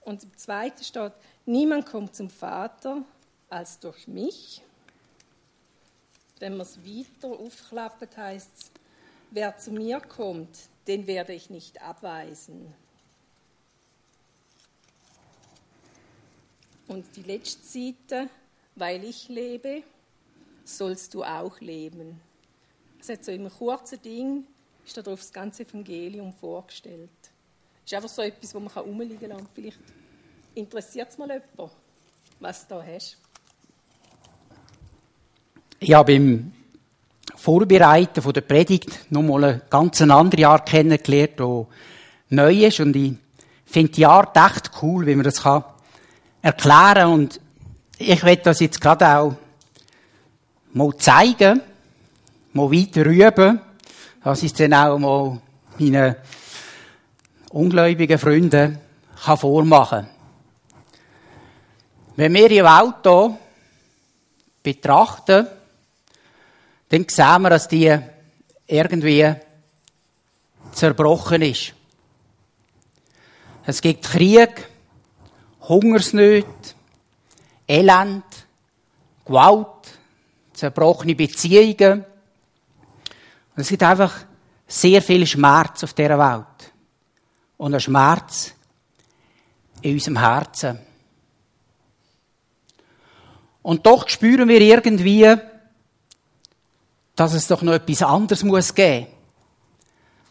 Und 0.01 0.23
im 0.23 0.37
zweiten 0.37 0.83
steht, 0.83 1.13
niemand 1.45 1.85
kommt 1.85 2.17
zum 2.17 2.29
Vater 2.29 3.01
als 3.49 3.79
durch 3.79 4.09
mich. 4.09 4.61
Wenn 6.39 6.57
man 6.57 6.67
es 6.67 6.77
weiter 6.79 7.29
aufklappt, 7.29 8.17
heißt 8.17 8.51
es, 8.57 8.71
wer 9.31 9.57
zu 9.57 9.71
mir 9.71 10.01
kommt, 10.01 10.49
den 10.87 11.07
werde 11.07 11.33
ich 11.33 11.49
nicht 11.49 11.81
abweisen. 11.81 12.73
Und 16.87 17.05
die 17.15 17.23
letzte 17.23 17.63
Seite, 17.63 18.29
weil 18.75 19.03
ich 19.03 19.29
lebe, 19.29 19.83
sollst 20.65 21.13
du 21.13 21.23
auch 21.23 21.59
leben. 21.59 22.19
Es 22.99 23.09
hat 23.09 23.25
so 23.25 23.31
im 23.31 23.49
kurzen 23.49 24.01
Ding, 24.01 24.47
ist 24.85 24.97
darauf 24.97 25.19
das 25.19 25.31
ganze 25.31 25.63
Evangelium 25.63 26.33
vorgestellt. 26.33 27.09
Es 27.85 27.91
ist 27.91 27.93
einfach 27.95 28.09
so 28.09 28.21
etwas, 28.21 28.53
wo 28.53 28.59
man 28.59 28.73
herumliegen 28.73 29.29
kann. 29.29 29.47
Vielleicht 29.53 29.79
interessiert 30.55 31.09
es 31.09 31.17
mal 31.17 31.29
jemand, 31.29 31.73
was 32.39 32.67
du 32.67 32.75
da 32.75 32.85
hast. 32.85 33.17
Ich 35.79 35.93
habe 35.93 36.13
beim 36.13 36.53
Vorbereiten 37.43 38.21
von 38.21 38.31
der 38.31 38.39
Predigt 38.39 39.11
nochmal 39.11 39.43
eine 39.43 39.61
ganz 39.69 40.01
andere 40.01 40.47
Art 40.47 40.69
kennengelernt, 40.69 41.33
die 41.39 41.65
neu 42.29 42.53
ist. 42.53 42.79
Und 42.79 42.95
ich 42.95 43.15
finde 43.65 43.91
die 43.91 44.05
Art 44.05 44.37
echt 44.37 44.71
cool, 44.81 45.05
wie 45.05 45.13
man 45.13 45.25
das 45.25 45.43
erklären 46.41 46.93
kann. 46.93 47.11
Und 47.11 47.41
ich 47.97 48.23
werde 48.23 48.43
das 48.43 48.61
jetzt 48.61 48.79
gerade 48.79 49.05
auch 49.09 49.33
mal 50.71 50.95
zeigen, 50.95 51.59
mal 52.53 52.71
weiter 52.71 53.05
üben, 53.05 53.59
dass 54.23 54.41
ich 54.41 54.53
es 54.53 54.57
dann 54.57 54.73
auch 54.73 54.97
mal 54.97 55.41
meinen 55.77 56.15
ungläubigen 57.49 58.19
Freunden 58.19 58.77
kann 59.25 59.37
vormachen 59.37 60.07
Wenn 62.15 62.33
wir 62.33 62.49
Ihr 62.49 62.65
Auto 62.65 63.37
betrachten, 64.63 65.45
dann 66.93 67.07
sehen 67.09 67.41
wir, 67.41 67.49
dass 67.49 67.67
die 67.67 67.97
irgendwie 68.67 69.33
zerbrochen 70.73 71.41
ist. 71.41 71.73
Es 73.65 73.81
gibt 73.81 74.03
Krieg, 74.03 74.69
Hungersnöte, 75.61 76.47
Elend, 77.67 78.23
Gewalt, 79.25 79.97
zerbrochene 80.53 81.15
Beziehungen. 81.15 82.05
Und 83.55 83.61
es 83.61 83.69
gibt 83.69 83.81
einfach 83.81 84.13
sehr 84.67 85.01
viel 85.01 85.25
Schmerz 85.25 85.83
auf 85.83 85.93
dieser 85.93 86.19
Welt. 86.19 86.73
Und 87.57 87.73
ein 87.73 87.79
Schmerz 87.79 88.53
in 89.81 89.93
unserem 89.93 90.19
Herzen. 90.19 90.77
Und 93.63 93.83
doch 93.83 94.07
spüren 94.07 94.47
wir 94.47 94.61
irgendwie, 94.61 95.39
dass 97.15 97.33
es 97.33 97.47
doch 97.47 97.61
noch 97.61 97.73
etwas 97.73 98.01
anderes 98.01 98.43
muss 98.43 98.73
geben. 98.73 99.07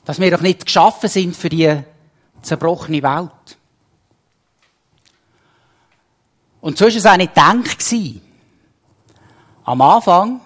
Dass 0.04 0.18
wir 0.18 0.30
doch 0.30 0.40
nicht 0.40 0.66
geschaffen 0.66 1.08
sind 1.08 1.36
für 1.36 1.48
die 1.48 1.82
zerbrochene 2.42 3.02
Welt. 3.02 3.58
Und 6.60 6.78
so 6.78 6.84
war 6.84 6.92
es 6.92 7.06
auch 7.06 7.16
nicht 7.16 7.34
gedacht. 7.34 7.94
Am 9.64 9.80
Anfang 9.80 10.40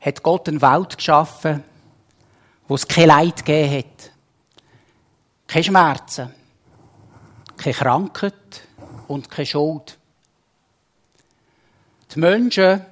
hat 0.00 0.22
Gott 0.22 0.48
eine 0.48 0.62
Welt 0.62 0.96
geschaffen, 0.96 1.62
wo 2.66 2.74
es 2.74 2.88
kein 2.88 3.08
Leid 3.08 3.44
gegeben 3.44 3.78
hat. 3.78 4.12
Keine 5.46 5.64
Schmerzen, 5.64 6.34
keine 7.56 7.74
Krankheit 7.74 8.62
und 9.08 9.30
keine 9.30 9.46
Schuld. 9.46 9.99
Die 12.14 12.18
Menschen 12.18 12.84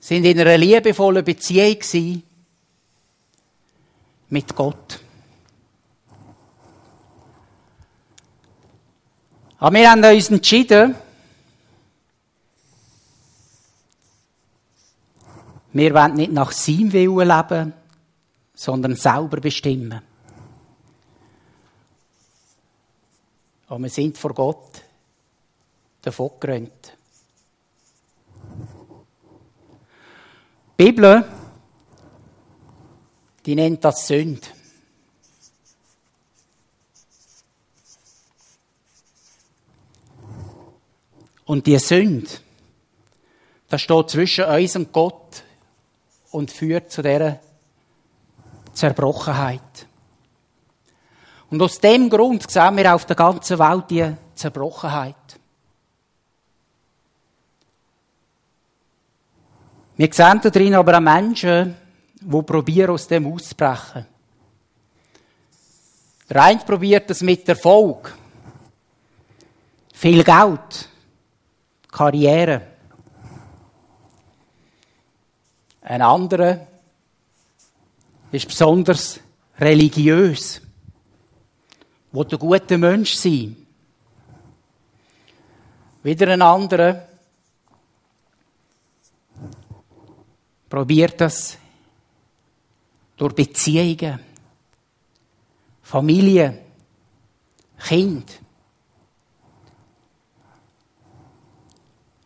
sind 0.00 0.24
in 0.24 0.40
einer 0.40 0.58
liebevollen 0.58 1.24
Beziehung 1.24 2.22
mit 4.28 4.54
Gott. 4.56 5.00
Aber 9.58 9.76
wir 9.76 9.90
haben 9.90 10.04
uns 10.04 10.30
entschieden, 10.30 10.94
wir 15.72 15.94
wollen 15.94 16.14
nicht 16.14 16.32
nach 16.32 16.52
seinem 16.52 16.92
Willen 16.92 17.28
leben, 17.28 17.72
sondern 18.54 18.96
selber 18.96 19.40
bestimmen. 19.40 20.02
Und 23.68 23.82
wir 23.82 23.90
sind 23.90 24.16
vor 24.18 24.34
Gott 24.34 24.82
davon 26.02 26.30
gerannt. 26.38 26.96
Die 30.78 30.84
Bibel, 30.84 31.24
die 33.46 33.54
nennt 33.54 33.82
das 33.82 34.06
Sünde. 34.06 34.46
Und 41.46 41.66
die 41.66 41.78
Sünde, 41.78 42.28
das 43.68 43.80
steht 43.80 44.10
zwischen 44.10 44.44
uns 44.44 44.76
und 44.76 44.92
Gott 44.92 45.42
und 46.30 46.50
führt 46.50 46.90
zu 46.92 47.00
dieser 47.00 47.40
Zerbrochenheit. 48.74 49.86
Und 51.48 51.62
aus 51.62 51.78
dem 51.78 52.10
Grund 52.10 52.50
sehen 52.50 52.76
wir 52.76 52.94
auf 52.94 53.06
der 53.06 53.16
ganzen 53.16 53.58
Welt 53.58 53.84
die 53.88 54.12
Zerbrochenheit. 54.34 55.16
Wir 59.96 60.12
sehen 60.12 60.40
da 60.42 60.50
drin 60.50 60.74
aber 60.74 60.96
auch 60.96 61.00
Menschen, 61.00 61.74
die 62.20 62.42
probieren, 62.42 62.90
aus 62.90 63.08
dem 63.08 63.32
auszubrechen. 63.32 64.06
Der 66.28 66.42
eine 66.42 66.60
probiert 66.60 67.08
das 67.08 67.22
mit 67.22 67.48
Erfolg. 67.48 68.14
Viel 69.94 70.22
Geld. 70.22 70.90
Karriere. 71.90 72.62
Ein 75.80 76.02
anderer 76.02 76.66
ist 78.32 78.48
besonders 78.48 79.20
religiös, 79.58 80.60
will 82.12 82.26
ein 82.30 82.38
guter 82.38 82.76
Mensch 82.76 83.14
sein. 83.14 83.56
Wieder 86.02 86.28
ein 86.28 86.42
anderer 86.42 87.05
probiert 90.68 91.20
das 91.20 91.58
durch 93.16 93.34
Beziehungen, 93.34 94.20
Familie, 95.82 96.62
Kind. 97.78 98.40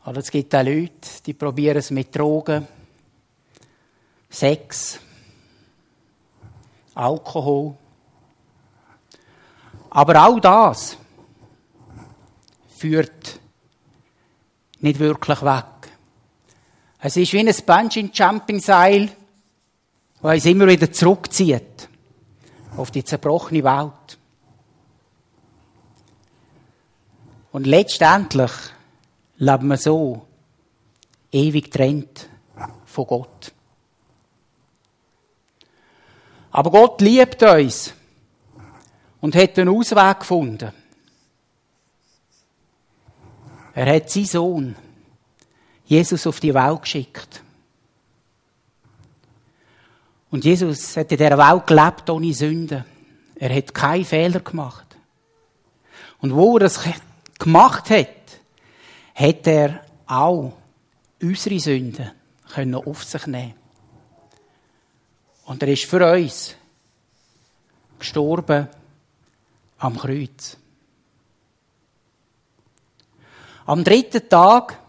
Aber 0.02 0.18
es 0.18 0.30
gibt 0.30 0.54
auch 0.54 0.64
Leute, 0.64 1.22
die 1.26 1.34
probieren 1.34 1.76
es 1.76 1.90
mit 1.90 2.14
Drogen, 2.16 2.66
Sex, 4.28 4.98
Alkohol. 6.94 7.76
Aber 9.90 10.26
auch 10.26 10.40
das 10.40 10.96
führt 12.76 13.38
nicht 14.78 14.98
wirklich 14.98 15.42
weg. 15.42 15.79
Es 17.02 17.16
ist 17.16 17.32
wie 17.32 17.40
ein 17.40 17.46
Bungee-Jumping-Seil, 17.46 19.08
das 20.22 20.34
uns 20.34 20.44
immer 20.44 20.66
wieder 20.66 20.92
zurückzieht 20.92 21.88
auf 22.76 22.90
die 22.90 23.04
zerbrochene 23.04 23.64
Welt. 23.64 24.18
Und 27.52 27.66
letztendlich 27.66 28.50
leben 29.38 29.68
wir 29.68 29.78
so 29.78 30.26
ewig 31.32 31.70
trennt 31.70 32.28
von 32.84 33.06
Gott. 33.06 33.52
Aber 36.52 36.70
Gott 36.70 37.00
liebt 37.00 37.42
uns 37.42 37.94
und 39.20 39.34
hat 39.34 39.58
einen 39.58 39.74
Ausweg 39.74 40.20
gefunden. 40.20 40.72
Er 43.74 43.94
hat 43.94 44.10
seinen 44.10 44.26
Sohn, 44.26 44.76
Jesus, 45.90 46.24
auf 46.28 46.38
die 46.38 46.54
Welt 46.54 46.82
geschickt. 46.82 47.42
Und 50.30 50.44
Jesus 50.44 50.96
hat 50.96 51.10
in 51.10 51.18
dieser 51.18 51.36
Welt 51.36 51.66
gelebt 51.66 52.08
ohne 52.08 52.32
Sünde. 52.32 52.84
Er 53.34 53.52
hat 53.52 53.74
keinen 53.74 54.04
Fehler 54.04 54.38
gemacht. 54.38 54.86
Und 56.20 56.32
wo 56.32 56.56
er 56.56 56.60
das 56.60 56.78
gemacht 57.40 57.90
hat, 57.90 58.06
hat 59.16 59.46
er 59.48 59.84
auch 60.06 60.52
unsere 61.20 61.58
Sünden 61.58 62.12
können 62.52 62.76
auf 62.76 63.02
sich 63.02 63.26
nehmen. 63.26 63.54
Und 65.46 65.60
er 65.60 65.70
ist 65.70 65.86
für 65.86 66.08
uns 66.08 66.54
gestorben 67.98 68.68
am 69.78 69.98
Kreuz. 69.98 70.56
Am 73.66 73.82
dritten 73.82 74.28
Tag 74.28 74.79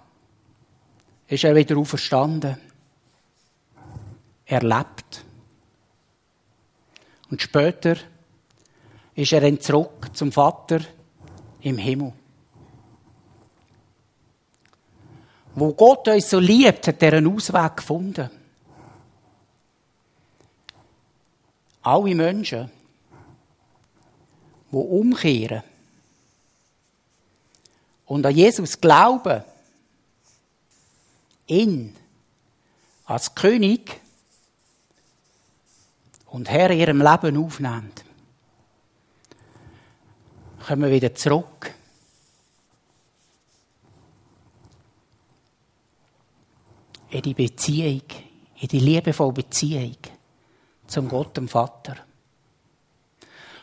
ist 1.32 1.46
er 1.46 1.56
wieder 1.56 1.78
auferstanden. 1.78 2.58
Er 4.46 4.62
lebt. 4.62 5.24
Und 7.30 7.41
später 7.41 7.96
ist 9.15 9.32
er 9.32 9.39
dann 9.39 9.62
zurück 9.62 10.10
zum 10.13 10.34
Vater 10.34 10.82
im 11.62 11.78
Himmel. 11.78 12.12
Wo 15.56 15.74
Gott 15.74 16.10
uns 16.10 16.30
so 16.30 16.38
liebt, 16.38 16.88
hat 16.88 17.02
er 17.02 17.13
einen 17.13 17.34
Ausweg 17.34 17.78
gefunden. 17.78 18.30
Alle 21.82 22.13
Menschen, 22.13 22.70
die 24.70 24.76
umkehren 24.76 25.63
und 28.06 28.26
an 28.26 28.36
Jesus 28.36 28.82
glauben, 28.82 29.46
ihn 31.52 31.96
als 33.06 33.36
König 33.36 34.00
und 36.28 36.50
Herr 36.50 36.70
in 36.70 36.80
ihrem 36.80 37.02
Leben 37.02 37.38
aufnehmen, 37.38 37.92
kommen 40.66 40.90
wieder 40.90 41.14
zurück 41.14 41.74
in 47.10 47.22
die 47.22 47.34
Beziehung, 47.34 48.04
in 48.62 48.68
die 48.70 48.80
liebevolle 48.80 49.34
Beziehung 49.34 49.98
zum 50.88 51.10
Gott, 51.10 51.36
dem 51.36 51.50
Vater. 51.50 51.98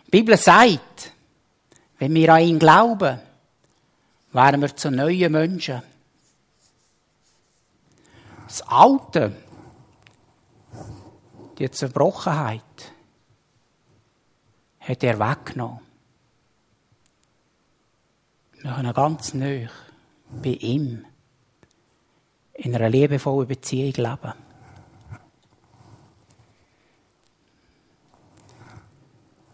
Die 0.06 0.10
Bibel 0.10 0.36
sagt, 0.36 1.12
wenn 1.98 2.14
wir 2.14 2.34
an 2.34 2.42
ihn 2.42 2.58
glauben, 2.58 3.18
werden 4.32 4.60
wir 4.60 4.76
zu 4.76 4.90
neuen 4.90 5.32
Menschen. 5.32 5.82
Das 8.48 8.62
Alte, 8.62 9.36
die 11.58 11.70
Zerbrochenheit, 11.70 12.62
hat 14.80 15.04
er 15.04 15.18
weggenommen. 15.18 15.80
Wir 18.62 18.72
können 18.72 18.94
ganz 18.94 19.34
neu 19.34 19.68
bei 20.30 20.52
ihm 20.52 21.04
in 22.54 22.74
einer 22.74 22.88
liebevollen 22.88 23.48
Beziehung 23.48 23.92
leben. 23.92 24.32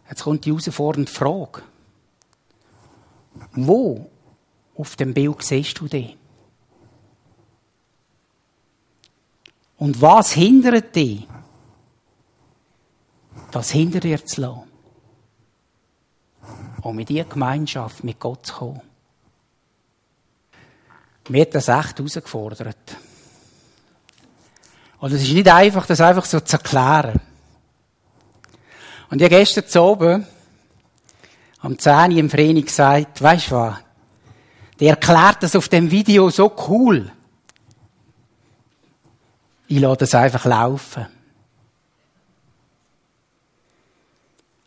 Jetzt 0.09 0.23
kommt 0.23 0.45
die 0.45 0.51
herausfordernde 0.51 1.11
Frage. 1.11 1.63
Wo 3.55 4.09
auf 4.77 4.95
dem 4.95 5.15
Bild 5.15 5.43
siehst 5.43 5.81
du 5.81 5.89
dich? 5.89 6.17
Und 9.77 10.01
was 10.01 10.33
hindert 10.33 10.95
dich, 10.95 11.27
das 13.51 13.71
hinter 13.71 14.01
dir 14.01 14.25
zu 14.25 14.41
lassen? 14.41 14.63
Um 16.83 16.99
in 16.99 17.07
diese 17.07 17.25
Gemeinschaft 17.25 18.05
mit 18.05 18.21
Gott 18.21 18.47
zu 18.47 18.55
kommen. 18.55 18.81
Mir 21.29 21.43
hat 21.43 21.55
das 21.55 21.69
echt 21.69 21.99
herausgefordert. 21.99 22.77
Und 24.99 25.13
es 25.13 25.23
ist 25.23 25.33
nicht 25.33 25.49
einfach, 25.49 25.87
das 25.87 26.01
einfach 26.01 26.25
so 26.25 26.41
zu 26.41 26.57
erklären. 26.57 27.21
Und 29.11 29.21
ich 29.21 29.25
habe 29.25 29.37
gestern 29.37 29.67
zu 29.67 29.83
oben 29.83 30.27
am 31.61 31.79
10 31.79 32.13
im 32.13 32.29
Training 32.29 32.65
gesagt, 32.65 33.23
weisst 33.23 33.51
du 33.51 33.55
was? 33.55 33.77
Der 34.81 34.91
erklärt 34.91 35.43
das 35.43 35.57
auf 35.57 35.69
dem 35.69 35.91
Video 35.91 36.29
so 36.31 36.53
cool. 36.69 37.11
Ich 39.67 39.81
lasse 39.81 39.99
das 39.99 40.15
einfach 40.15 40.45
laufen. 40.45 41.07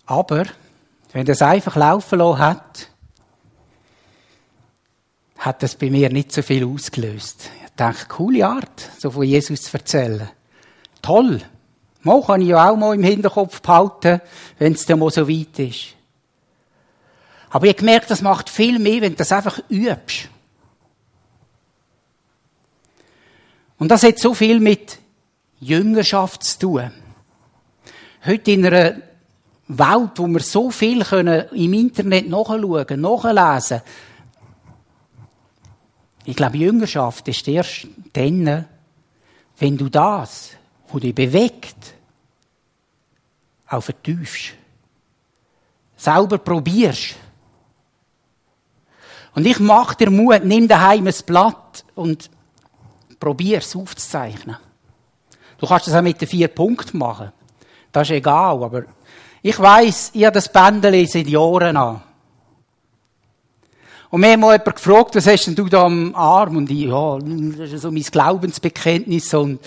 Aber, 0.06 0.46
wenn 1.12 1.26
das 1.26 1.42
einfach 1.42 1.76
laufen 1.76 2.20
lassen 2.20 2.40
hat, 2.40 2.90
hat 5.38 5.62
das 5.64 5.76
bei 5.76 5.90
mir 5.90 6.10
nicht 6.10 6.32
so 6.32 6.42
viel 6.42 6.66
ausgelöst. 6.66 7.50
Ich 7.66 7.72
dachte, 7.76 8.08
coole 8.08 8.48
Art, 8.48 8.90
so 8.98 9.12
von 9.12 9.24
Jesus 9.24 9.64
zu 9.64 9.78
erzählen. 9.78 10.30
Toll. 11.02 11.42
Mal 12.02 12.22
kann 12.22 12.42
ich 12.42 12.48
ja 12.48 12.70
auch 12.70 12.78
mal 12.78 12.96
im 12.96 13.04
Hinterkopf 13.04 13.62
behalten, 13.62 14.22
wenn 14.58 14.74
es 14.74 14.86
dann 14.86 15.00
mal 15.00 15.12
so 15.12 15.28
weit 15.28 15.60
ist. 15.60 15.96
Aber 17.50 17.68
ich 17.68 17.76
gemerkt, 17.76 18.10
das 18.10 18.22
macht 18.22 18.50
viel 18.50 18.80
mehr, 18.80 19.02
wenn 19.02 19.12
du 19.12 19.18
das 19.18 19.32
einfach 19.32 19.60
übst. 19.70 20.30
Und 23.80 23.90
das 23.90 24.04
hat 24.04 24.20
so 24.20 24.34
viel 24.34 24.60
mit 24.60 25.00
Jüngerschaft 25.60 26.44
zu 26.44 26.60
tun. 26.60 26.92
Heute 28.26 28.52
in 28.52 28.66
einer 28.66 28.96
Welt, 29.68 30.12
wo 30.16 30.28
wir 30.28 30.40
so 30.40 30.70
viel 30.72 31.04
können 31.04 31.46
im 31.52 31.74
Internet 31.74 32.30
nachschauen, 32.30 33.02
nachlesen 33.02 33.82
ich 36.28 36.36
glaube, 36.36 36.58
Jüngerschaft 36.58 37.26
ist 37.30 37.48
erst 37.48 37.88
dann, 38.12 38.66
wenn 39.60 39.78
du 39.78 39.88
das, 39.88 40.50
was 40.92 41.02
dich 41.02 41.16
bewegt, 41.16 41.96
auch 43.70 43.82
vertiefst. 43.82 44.54
Selber 45.96 46.38
probierst. 46.38 47.16
Und 49.36 49.48
ich 49.48 49.58
mach 49.60 49.94
dir 49.94 50.10
Mut, 50.10 50.44
nimm 50.44 50.68
daheim 50.68 51.08
ein 51.08 51.16
Blatt 51.26 51.86
und 51.96 52.30
probier 53.20 53.60
es 53.60 53.76
aufzuzeichnen. 53.76 54.58
Du 55.58 55.68
kannst 55.68 55.88
das 55.88 55.96
auch 55.96 56.02
mit 56.02 56.22
den 56.22 56.28
vier 56.28 56.48
Punkten 56.48 56.98
machen. 56.98 57.32
Das 57.92 58.08
ist 58.10 58.16
egal, 58.16 58.64
aber 58.64 58.84
ich 59.42 59.60
weiss, 59.60 60.12
ich 60.14 60.26
habe 60.26 60.34
das 60.34 60.52
Bändchen 60.52 61.08
seit 61.08 61.28
Jahren 61.28 61.78
an. 61.78 62.02
Und 64.10 64.22
mir 64.22 64.34
hat 64.34 64.40
mal 64.40 64.54
jemand 64.54 64.76
gefragt, 64.76 65.16
was 65.16 65.28
hast 65.28 65.48
denn 65.48 65.56
du 65.56 65.68
da 65.68 65.86
am 65.86 66.16
Arm? 66.16 66.58
Und 66.58 66.72
ich, 66.72 66.86
ja, 66.86 67.18
das 67.20 67.72
ist 67.74 67.82
so 67.82 67.92
mein 67.92 68.04
Glaubensbekenntnis. 68.04 69.34
Und 69.34 69.60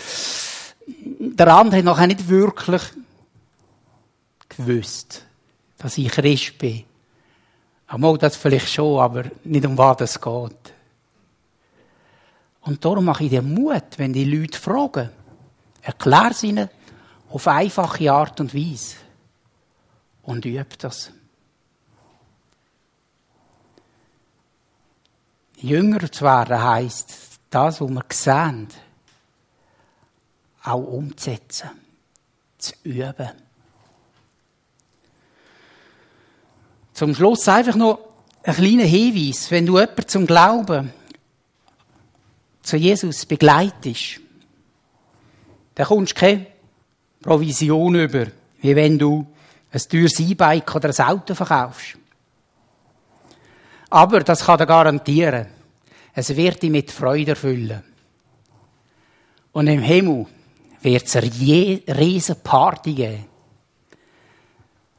der 1.19 1.55
andere 1.55 1.79
hat 1.79 1.85
nachher 1.85 2.07
nicht 2.07 2.29
wirklich 2.29 2.83
gewusst, 4.49 5.25
dass 5.79 5.99
ich 5.99 6.09
Christ 6.11 6.59
bin. 6.59 6.85
Einmal 7.87 8.17
das 8.19 8.37
vielleicht 8.37 8.71
schon, 8.71 9.01
aber 9.01 9.25
nicht 9.45 9.67
um 9.67 9.77
was 9.77 10.01
es 10.01 10.21
geht. 10.21 10.75
Und 12.63 12.85
darum 12.85 13.07
mache 13.07 13.25
ich 13.25 13.31
dir 13.31 13.43
Mut, 13.43 13.85
wenn 13.97 14.13
die 14.13 14.25
Leute 14.25 14.59
fragen. 14.59 15.11
Erklär 15.83 16.31
es 16.31 16.43
ihnen 16.43 16.69
auf 17.31 17.47
einfache 17.47 18.13
Art 18.13 18.41
und 18.41 18.55
Weise. 18.55 18.97
Und 20.23 20.45
übe 20.45 20.67
das. 20.79 21.11
Jünger 25.57 26.11
zu 26.11 26.25
werden 26.25 26.63
heisst, 26.63 27.41
das, 27.51 27.81
was 27.81 27.91
wir 27.91 28.05
sehen, 28.11 28.69
auch 30.63 30.79
umzusetzen, 30.79 31.71
zu 32.59 32.73
üben. 32.83 33.31
Zum 36.93 37.15
Schluss 37.15 37.49
einfach 37.49 37.77
noch 37.77 37.99
ein 38.43 38.55
kleiner 38.55 38.85
Hinweis. 38.85 39.51
Wenn 39.51 39.67
du 39.67 39.79
jemanden 39.79 40.09
zum 40.09 40.27
Glauben 40.27 40.93
zu 42.71 42.77
Jesus 42.77 43.27
begleitest, 43.27 44.21
dann 45.75 45.87
kommst 45.87 46.17
du 46.17 46.21
keine 46.21 46.47
Provision 47.21 47.95
über, 47.97 48.27
wie 48.61 48.77
wenn 48.77 48.99
du 48.99 49.27
ein 49.73 49.81
teures 49.81 50.21
E-Bike 50.21 50.75
oder 50.75 50.89
ein 50.89 51.07
Auto 51.07 51.35
verkaufst. 51.35 51.99
Aber 53.91 54.21
das 54.21 54.45
kann 54.45 54.61
er 54.61 54.67
garantieren. 54.67 55.47
Es 56.15 56.35
wird 56.37 56.63
ihn 56.63 56.73
mit 56.73 56.91
Freude 56.91 57.33
erfüllen. 57.33 57.83
Und 59.53 59.67
im 59.67 59.83
Himmel 59.83 60.27
wird 60.83 61.07
es 61.07 61.17
eine 61.17 61.31
riesige 61.99 62.39
Party 62.39 62.95
geben, 62.95 63.27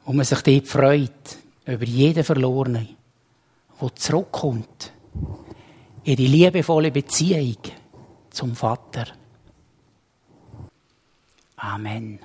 wo 0.04 0.12
man 0.12 0.26
sich 0.26 0.42
dort 0.42 0.68
freut 0.68 1.38
über 1.64 1.84
jeden 1.84 2.24
Verlorenen, 2.24 2.96
der 3.80 3.94
zurückkommt 3.94 4.92
in 6.04 6.16
die 6.16 6.26
liebevolle 6.26 6.90
Beziehung 6.90 7.58
zum 8.30 8.54
Vater. 8.54 9.06
Amen. 11.56 12.18